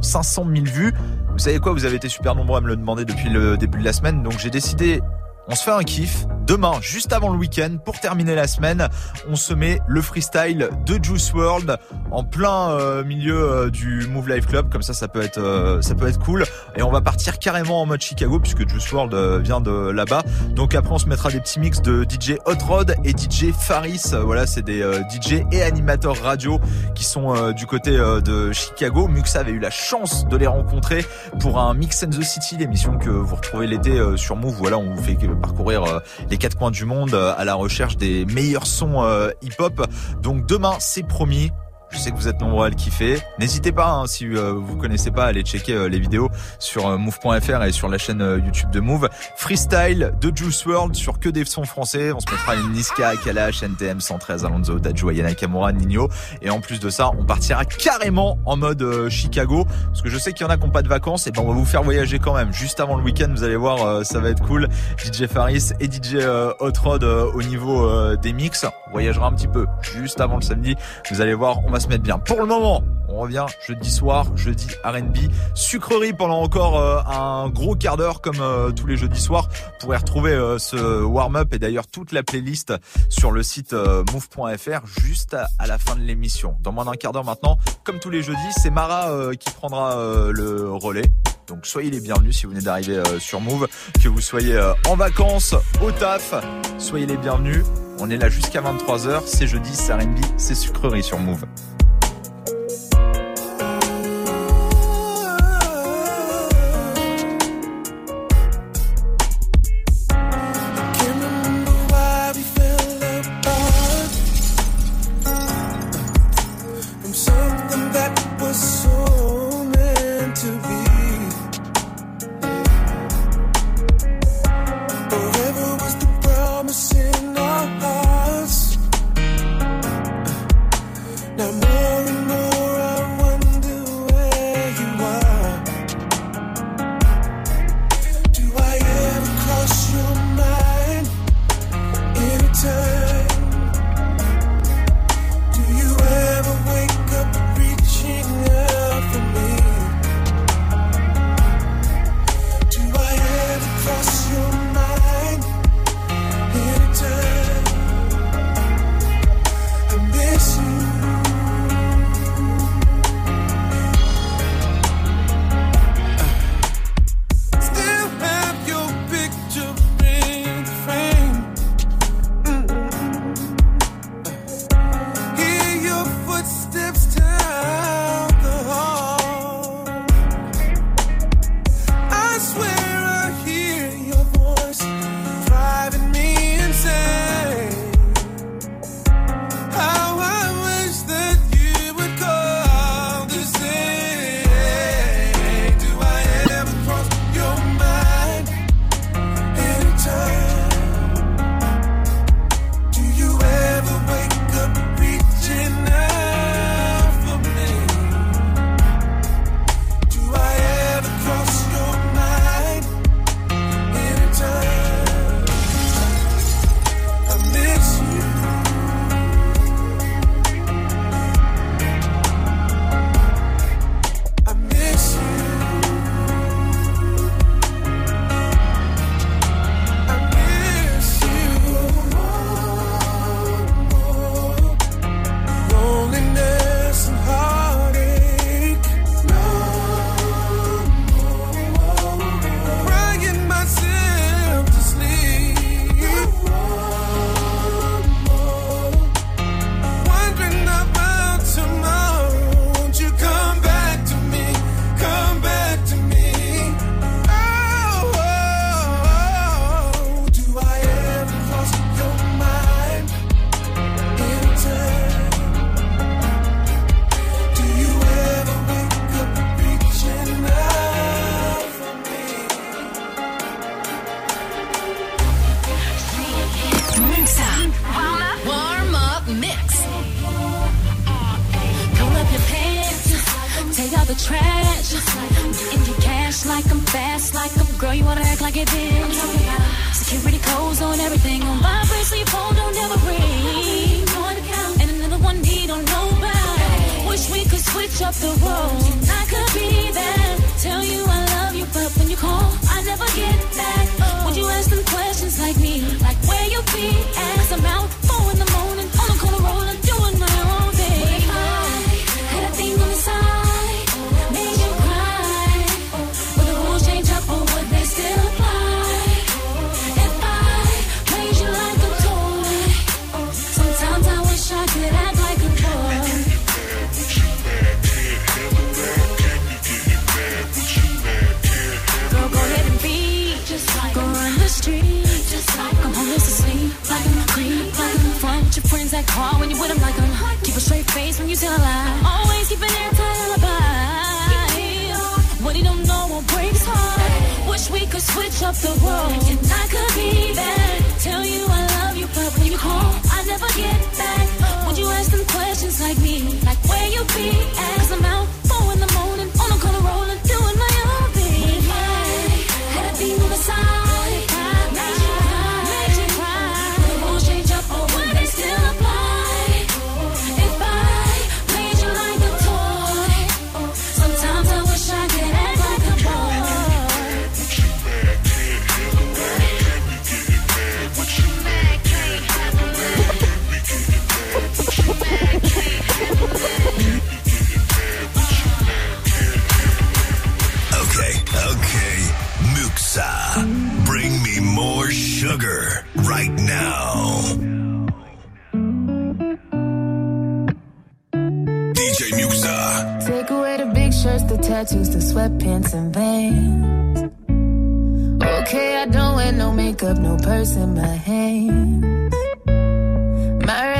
500 0.00 0.46
000 0.54 0.64
vues. 0.66 0.94
Vous 1.32 1.38
savez 1.38 1.58
quoi? 1.58 1.72
Vous 1.72 1.84
avez 1.84 1.96
été 1.96 2.08
super 2.08 2.34
nombreux 2.34 2.58
à 2.58 2.60
me 2.60 2.68
le 2.68 2.76
demander 2.76 3.04
depuis 3.04 3.28
le 3.28 3.56
début 3.56 3.78
de 3.78 3.84
la 3.84 3.92
semaine. 3.92 4.22
Donc 4.22 4.38
j'ai 4.38 4.50
décidé, 4.50 5.00
on 5.48 5.54
se 5.54 5.64
fait 5.64 5.70
un 5.70 5.82
kiff. 5.82 6.26
Demain, 6.46 6.72
juste 6.80 7.12
avant 7.12 7.30
le 7.30 7.38
week-end, 7.38 7.76
pour 7.84 7.98
terminer 8.00 8.34
la 8.34 8.46
semaine, 8.46 8.88
on 9.28 9.36
se 9.36 9.54
met 9.54 9.80
le 9.86 10.02
freestyle 10.02 10.68
de 10.86 11.02
Juice 11.02 11.32
World 11.32 11.78
en 12.10 12.24
plein 12.24 12.70
euh, 12.70 13.04
milieu 13.04 13.38
euh, 13.38 13.70
du 13.70 14.06
Move 14.08 14.28
Live 14.28 14.46
Club. 14.46 14.70
Comme 14.70 14.82
ça, 14.82 14.92
ça 14.92 15.08
peut 15.08 15.22
être, 15.22 15.38
euh, 15.38 15.80
ça 15.82 15.94
peut 15.94 16.08
être 16.08 16.18
cool. 16.18 16.44
Et 16.76 16.82
on 16.82 16.90
va 16.90 17.00
partir 17.00 17.38
carrément 17.38 17.80
en 17.80 17.86
mode 17.86 18.02
Chicago 18.02 18.40
puisque 18.40 18.68
Juice 18.68 18.90
World 18.92 19.14
vient 19.42 19.60
de 19.60 19.90
là-bas. 19.90 20.22
Donc 20.50 20.74
après, 20.74 20.92
on 20.92 20.98
se 20.98 21.08
mettra 21.08 21.30
des 21.30 21.40
petits 21.40 21.60
mix 21.60 21.80
de 21.80 22.04
DJ 22.04 22.34
Hot 22.46 22.64
Rod 22.66 22.94
et 23.04 23.10
DJ 23.10 23.52
Faris. 23.56 24.02
Voilà, 24.24 24.46
c'est 24.46 24.62
des 24.62 24.82
DJ 25.08 25.44
et 25.52 25.62
animateurs 25.62 26.20
radio 26.22 26.60
qui 26.94 27.04
sont 27.04 27.52
du 27.52 27.66
côté 27.66 27.96
de 27.96 28.52
Chicago. 28.52 29.08
Muxa 29.08 29.40
avait 29.40 29.52
eu 29.52 29.58
la 29.58 29.70
chance 29.70 30.26
de 30.26 30.36
les 30.36 30.46
rencontrer 30.46 31.04
pour 31.40 31.58
un 31.58 31.74
Mix 31.74 32.02
and 32.02 32.10
the 32.10 32.22
City, 32.22 32.56
l'émission 32.56 32.98
que 32.98 33.10
vous 33.10 33.36
retrouvez 33.36 33.66
l'été 33.66 34.00
sur 34.16 34.36
Move. 34.36 34.56
Voilà, 34.58 34.78
on 34.78 34.94
vous 34.94 35.02
fait 35.02 35.16
parcourir 35.42 35.84
euh, 35.84 35.98
les 36.30 36.38
quatre 36.38 36.56
coins 36.56 36.70
du 36.70 36.86
monde 36.86 37.12
euh, 37.12 37.34
à 37.36 37.44
la 37.44 37.54
recherche 37.54 37.96
des 37.96 38.24
meilleurs 38.26 38.66
sons 38.66 39.02
euh, 39.02 39.30
hip-hop. 39.42 39.86
Donc 40.22 40.46
demain, 40.46 40.76
c'est 40.78 41.06
promis. 41.06 41.50
Je 41.92 41.98
sais 41.98 42.10
que 42.10 42.16
vous 42.16 42.26
êtes 42.26 42.40
nombreux 42.40 42.66
à 42.66 42.68
le 42.70 42.74
kiffer. 42.74 43.20
N'hésitez 43.38 43.70
pas, 43.70 43.90
hein, 43.90 44.06
si 44.06 44.26
euh, 44.26 44.52
vous 44.54 44.76
connaissez 44.76 45.10
pas, 45.10 45.24
à 45.24 45.26
aller 45.26 45.42
checker 45.42 45.74
euh, 45.74 45.88
les 45.88 45.98
vidéos 46.00 46.30
sur 46.58 46.86
euh, 46.86 46.96
move.fr 46.96 47.64
et 47.64 47.72
sur 47.72 47.88
la 47.88 47.98
chaîne 47.98 48.22
euh, 48.22 48.38
YouTube 48.38 48.70
de 48.70 48.80
Move. 48.80 49.10
Freestyle 49.36 50.14
de 50.18 50.32
Juice 50.34 50.64
World 50.64 50.94
sur 50.94 51.18
que 51.18 51.28
des 51.28 51.44
sons 51.44 51.64
français. 51.66 52.10
On 52.12 52.20
se 52.20 52.30
mettra 52.30 52.56
une 52.56 52.72
Niska, 52.72 53.12
Kalash, 53.22 53.62
NTM, 53.62 54.00
113, 54.00 54.46
Alonso, 54.46 54.78
Daju, 54.78 55.10
Ayana 55.10 55.34
Kamura, 55.34 55.72
Nino. 55.72 56.08
Et 56.40 56.48
en 56.48 56.60
plus 56.60 56.80
de 56.80 56.88
ça, 56.88 57.10
on 57.18 57.24
partira 57.24 57.66
carrément 57.66 58.38
en 58.46 58.56
mode 58.56 58.80
euh, 58.80 59.10
Chicago. 59.10 59.66
Parce 59.88 60.00
que 60.00 60.08
je 60.08 60.16
sais 60.16 60.32
qu'il 60.32 60.46
y 60.46 60.48
en 60.48 60.50
a 60.50 60.56
qui 60.56 60.64
n'ont 60.64 60.72
pas 60.72 60.82
de 60.82 60.88
vacances. 60.88 61.26
Et 61.26 61.30
ben 61.30 61.42
on 61.42 61.48
va 61.48 61.52
vous 61.52 61.66
faire 61.66 61.82
voyager 61.82 62.18
quand 62.18 62.34
même. 62.34 62.54
Juste 62.54 62.80
avant 62.80 62.96
le 62.96 63.02
week-end, 63.02 63.28
vous 63.30 63.44
allez 63.44 63.56
voir, 63.56 63.84
euh, 63.84 64.02
ça 64.02 64.18
va 64.18 64.30
être 64.30 64.42
cool. 64.42 64.66
DJ 64.96 65.26
Faris 65.26 65.72
et 65.78 65.90
DJ 65.90 66.16
Hot 66.58 66.72
Rod 66.82 67.04
au 67.04 67.42
niveau 67.42 68.16
des 68.16 68.32
mix. 68.32 68.64
On 68.88 68.92
voyagera 68.92 69.26
un 69.26 69.32
petit 69.32 69.48
peu 69.48 69.66
juste 69.82 70.20
avant 70.20 70.36
le 70.36 70.42
samedi. 70.42 70.74
Vous 71.10 71.20
allez 71.20 71.34
voir, 71.34 71.64
on 71.66 71.70
va 71.70 71.80
se 71.82 71.88
mettre 71.88 72.04
bien. 72.04 72.18
Pour 72.18 72.38
le 72.38 72.46
moment, 72.46 72.84
on 73.08 73.18
revient 73.18 73.46
jeudi 73.66 73.90
soir, 73.90 74.36
jeudi 74.36 74.68
R&B, 74.84 75.16
sucrerie 75.54 76.12
pendant 76.12 76.40
encore 76.40 76.78
euh, 76.78 77.00
un 77.06 77.48
gros 77.50 77.74
quart 77.74 77.96
d'heure 77.96 78.20
comme 78.20 78.40
euh, 78.40 78.70
tous 78.70 78.86
les 78.86 78.96
jeudis 78.96 79.20
soirs. 79.20 79.48
Vous 79.50 79.70
pourrez 79.80 79.96
retrouver 79.96 80.30
euh, 80.30 80.58
ce 80.58 81.02
warm-up 81.02 81.52
et 81.52 81.58
d'ailleurs 81.58 81.88
toute 81.88 82.12
la 82.12 82.22
playlist 82.22 82.72
sur 83.08 83.32
le 83.32 83.42
site 83.42 83.72
move.fr 83.72 84.86
juste 84.86 85.34
à, 85.34 85.48
à 85.58 85.66
la 85.66 85.78
fin 85.78 85.96
de 85.96 86.02
l'émission. 86.02 86.56
Dans 86.60 86.70
moins 86.70 86.84
d'un 86.84 86.92
quart 86.92 87.10
d'heure 87.10 87.24
maintenant, 87.24 87.58
comme 87.82 87.98
tous 87.98 88.10
les 88.10 88.22
jeudis, 88.22 88.38
c'est 88.62 88.70
Mara 88.70 89.10
qui 89.38 89.50
prendra 89.50 89.96
le 90.30 90.70
relais. 90.70 91.10
Donc 91.48 91.66
soyez 91.66 91.90
les 91.90 92.00
bienvenus 92.00 92.38
si 92.38 92.46
vous 92.46 92.52
venez 92.52 92.62
d'arriver 92.62 93.02
sur 93.18 93.40
Move, 93.40 93.66
que 94.02 94.08
vous 94.08 94.20
soyez 94.20 94.58
en 94.88 94.94
vacances, 94.94 95.54
au 95.82 95.90
taf, 95.90 96.34
soyez 96.78 97.06
les 97.06 97.16
bienvenus. 97.16 97.64
On 98.04 98.10
est 98.10 98.16
là 98.16 98.28
jusqu'à 98.28 98.60
23h, 98.60 99.22
c'est 99.26 99.46
jeudi, 99.46 99.70
c'est 99.72 99.94
R&B, 99.94 100.18
c'est 100.36 100.56
sucrerie 100.56 101.04
sur 101.04 101.20
Move. 101.20 101.44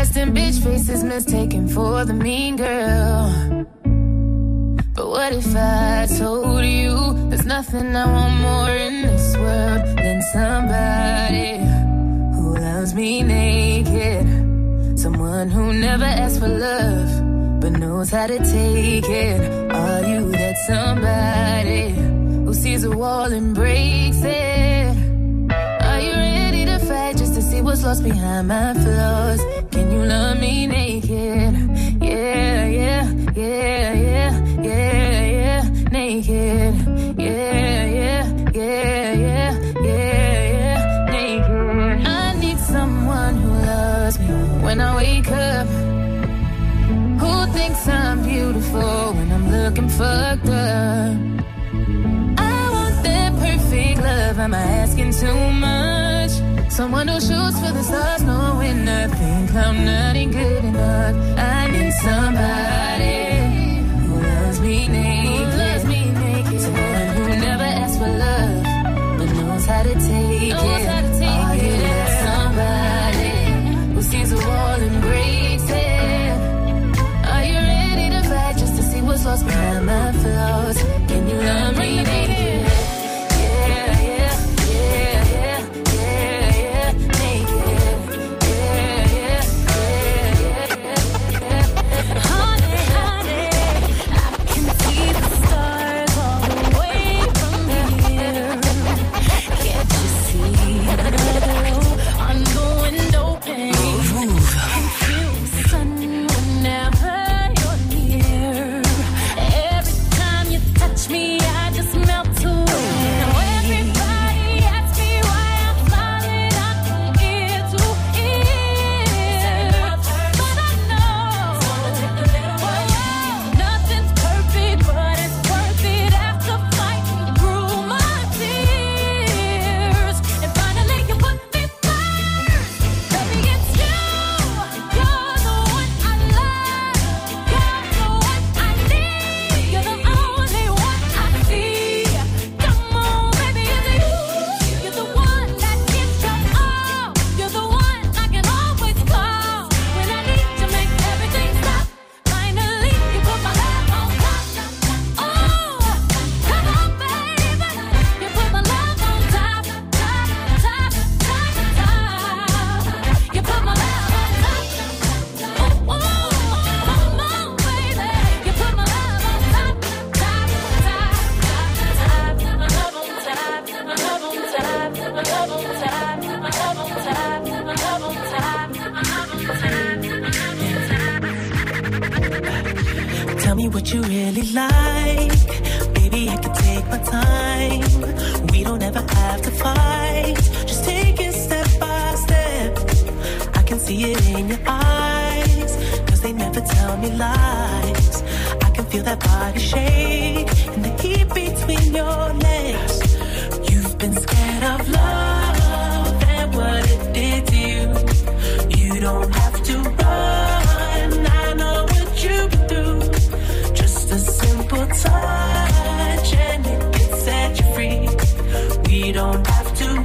Resting 0.02 0.34
bitch 0.34 0.60
face 0.64 0.88
is 0.88 1.04
mistaken 1.04 1.68
for 1.68 2.04
the 2.04 2.12
mean 2.12 2.56
girl. 2.56 3.30
But 4.96 5.08
what 5.08 5.32
if 5.32 5.54
I 5.54 6.08
told 6.18 6.64
you 6.64 7.28
there's 7.28 7.46
nothing 7.46 7.94
I 7.94 8.06
want 8.14 8.34
more 8.40 8.70
in 8.70 9.02
this 9.02 9.36
world 9.36 9.82
than 10.02 10.20
somebody 10.36 11.50
who 12.34 12.56
loves 12.56 12.94
me 12.94 13.22
naked? 13.22 14.98
Someone 14.98 15.48
who 15.50 15.72
never 15.72 16.04
asks 16.22 16.38
for 16.40 16.48
love 16.48 17.60
but 17.60 17.70
knows 17.70 18.10
how 18.10 18.26
to 18.26 18.38
take 18.38 19.08
it. 19.08 19.40
Are 19.70 20.02
you 20.02 20.32
that 20.32 20.56
somebody 20.66 21.90
who 22.44 22.52
sees 22.52 22.82
a 22.82 22.90
wall 22.90 23.32
and 23.32 23.54
breaks 23.54 24.24
it? 24.24 24.51
To 27.34 27.40
see 27.40 27.62
what's 27.62 27.82
lost 27.82 28.02
behind 28.02 28.48
my 28.48 28.74
flaws? 28.74 29.40
Can 29.70 29.90
you 29.90 30.04
love 30.04 30.38
me 30.38 30.66
naked? 30.66 31.54
Yeah, 32.02 32.66
yeah, 32.66 33.10
yeah, 33.34 33.92
yeah, 33.94 34.32
yeah, 34.62 35.24
yeah, 35.40 35.62
naked. 35.90 36.74
Yeah, 37.18 37.86
yeah, 37.86 38.24
yeah, 38.52 39.12
yeah, 39.14 39.52
yeah, 39.82 40.42
yeah, 40.58 41.04
naked. 41.10 42.06
I 42.06 42.34
need 42.38 42.58
someone 42.58 43.34
who 43.36 43.50
loves 43.50 44.18
me 44.18 44.26
when 44.64 44.80
I 44.80 44.96
wake 44.96 45.30
up. 45.30 45.66
Who 47.22 47.52
thinks 47.52 47.88
I'm 47.88 48.22
beautiful 48.22 49.14
when 49.14 49.32
I'm 49.32 49.50
looking 49.50 49.88
fucked 49.88 50.48
up? 50.48 51.16
I 52.36 52.70
want 52.74 53.02
that 53.04 53.32
perfect 53.38 54.00
love. 54.02 54.38
Am 54.38 54.54
I 54.54 54.62
asking 54.82 55.12
too 55.12 55.50
much? 55.52 56.01
Someone 56.72 57.06
who 57.06 57.20
shoots 57.20 57.60
for 57.60 57.70
the 57.70 57.82
stars, 57.82 58.22
knowing 58.22 58.86
nothing. 58.86 59.54
I'm 59.54 59.84
not 59.84 60.14
good 60.32 60.64
enough. 60.64 61.14
I 61.38 61.70
need 61.70 61.92
somebody 61.92 63.20
who 64.06 64.14
loves 64.14 64.58
me 64.58 64.88
naked. 64.88 65.48
loves 65.58 65.84
me 65.84 66.10
naked. 66.12 66.60
Someone 66.62 67.08
who 67.16 67.28
never 67.46 67.62
asks 67.62 67.98
for 67.98 68.08
love, 68.08 68.62
but 69.18 69.28
knows 69.36 69.66
how 69.66 69.82
to 69.82 69.92
take 69.92 70.48
it. 70.48 70.54
Are 70.54 71.56
you 71.56 71.72
that 71.84 72.08
somebody 72.24 73.92
who 73.92 74.02
sees 74.02 74.32
a 74.32 74.36
wall 74.36 74.80
and 74.88 75.00
breaks 75.02 75.68
it? 75.68 76.32
Are 77.32 77.44
you 77.50 77.58
ready 77.74 78.08
to 78.16 78.22
fight 78.30 78.56
just 78.56 78.76
to 78.76 78.82
see 78.82 79.02
what's 79.02 79.26
lost 79.26 79.44
behind 79.44 79.84
my 79.84 80.12
flaws? 80.12 80.82
Can 81.06 81.28
you 81.28 81.36
love 81.36 81.76
me 81.76 82.02
naked? 82.02 82.41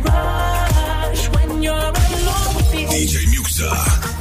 Rush 0.03 1.29
when 1.29 1.63
you're 1.63 1.73
alone 1.73 2.55
with 2.55 2.73
me. 2.73 2.85
DJ 2.85 3.25
Muxxa. 3.33 4.16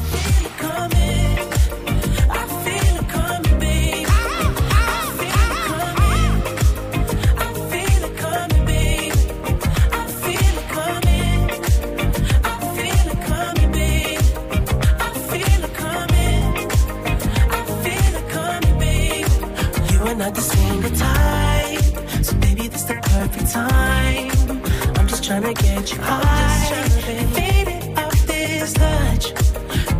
Get 25.87 25.97
you 25.97 26.03
high, 26.03 26.75
and 27.09 27.31
fade 27.35 27.69
it 27.69 27.99
off 27.99 28.27
this 28.27 28.73
touch. 28.73 29.27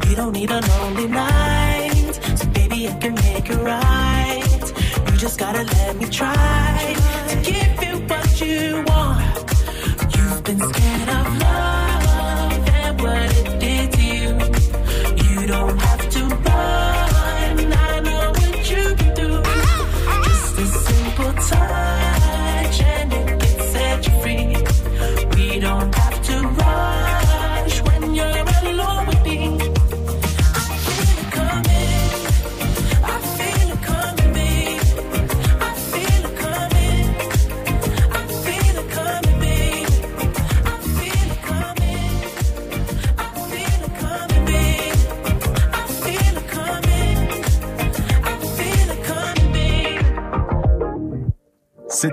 You 0.09 0.17
don't 0.17 0.33
need 0.33 0.51
a 0.51 0.61
lonely 0.61 1.07
night, 1.07 2.19
so 2.35 2.47
baby, 2.49 2.89
I 2.89 2.95
can 2.99 3.15
make 3.15 3.49
it 3.51 3.57
right. 3.57 4.73
You 5.11 5.17
just 5.17 5.39
gotta 5.39 5.63
let 5.63 5.97
me 5.97 6.07
try 6.07 6.66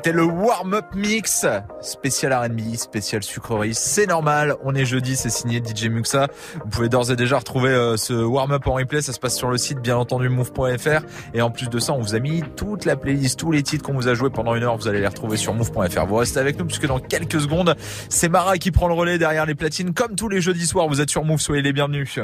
C'était 0.04 0.18
le 0.18 0.26
warm-up 0.26 0.88
mix, 0.95 1.45
spécial 1.80 2.34
R&B, 2.34 2.76
spécial 2.76 3.24
sucrerie. 3.24 3.74
C'est 3.74 4.06
normal, 4.06 4.58
on 4.66 4.76
est 4.76 4.84
jeudi, 4.84 5.16
c'est 5.16 5.30
signé 5.30 5.64
DJ 5.64 5.86
Muxa. 5.86 6.28
Vous 6.56 6.70
pouvez 6.70 6.89
d'ores 6.89 7.12
et 7.12 7.16
déjà 7.16 7.38
retrouver 7.38 7.70
euh, 7.70 7.95
ce 7.95 8.12
warm-up 8.12 8.68
en 8.68 8.74
replay, 8.74 9.01
ça 9.01 9.14
se 9.14 9.20
passe 9.22 9.38
sur 9.38 9.49
le 9.49 9.58
site, 9.58 9.80
bien 9.80 9.95
entendu, 9.95 10.28
move.fr. 10.28 11.06
Et 11.34 11.41
en 11.41 11.51
plus 11.51 11.70
de 11.70 11.80
ça, 11.80 11.93
on 11.93 12.01
vous 12.01 12.16
a 12.16 12.20
mis 12.20 12.43
toute 12.58 12.84
la 12.84 12.97
playlist, 12.97 13.39
tous 13.39 13.54
les 13.54 13.64
titres 13.64 13.86
qu'on 13.86 13.93
vous 13.93 14.10
a 14.10 14.14
joués 14.14 14.30
pendant 14.30 14.56
une 14.56 14.64
heure, 14.64 14.76
vous 14.76 14.89
allez 14.89 14.99
les 14.99 15.08
retrouver 15.08 15.38
sur 15.38 15.54
move.fr. 15.54 16.06
Vous 16.06 16.16
restez 16.16 16.39
avec 16.41 16.60
nous 16.60 16.66
puisque 16.66 16.86
dans 16.86 16.99
quelques 16.99 17.39
secondes, 17.39 17.74
c'est 18.10 18.28
Mara 18.28 18.58
qui 18.58 18.72
prend 18.72 18.89
le 18.89 18.95
relais 18.95 19.18
derrière 19.18 19.45
les 19.45 19.56
platines. 19.56 19.93
Comme 19.93 20.18
tous 20.18 20.28
les 20.28 20.41
jeudis 20.41 20.68
soirs, 20.68 20.89
vous 20.89 20.99
êtes 20.99 21.12
sur 21.12 21.24
Move, 21.24 21.39
soyez 21.39 21.62
les 21.62 21.72
bienvenus. 21.72 22.20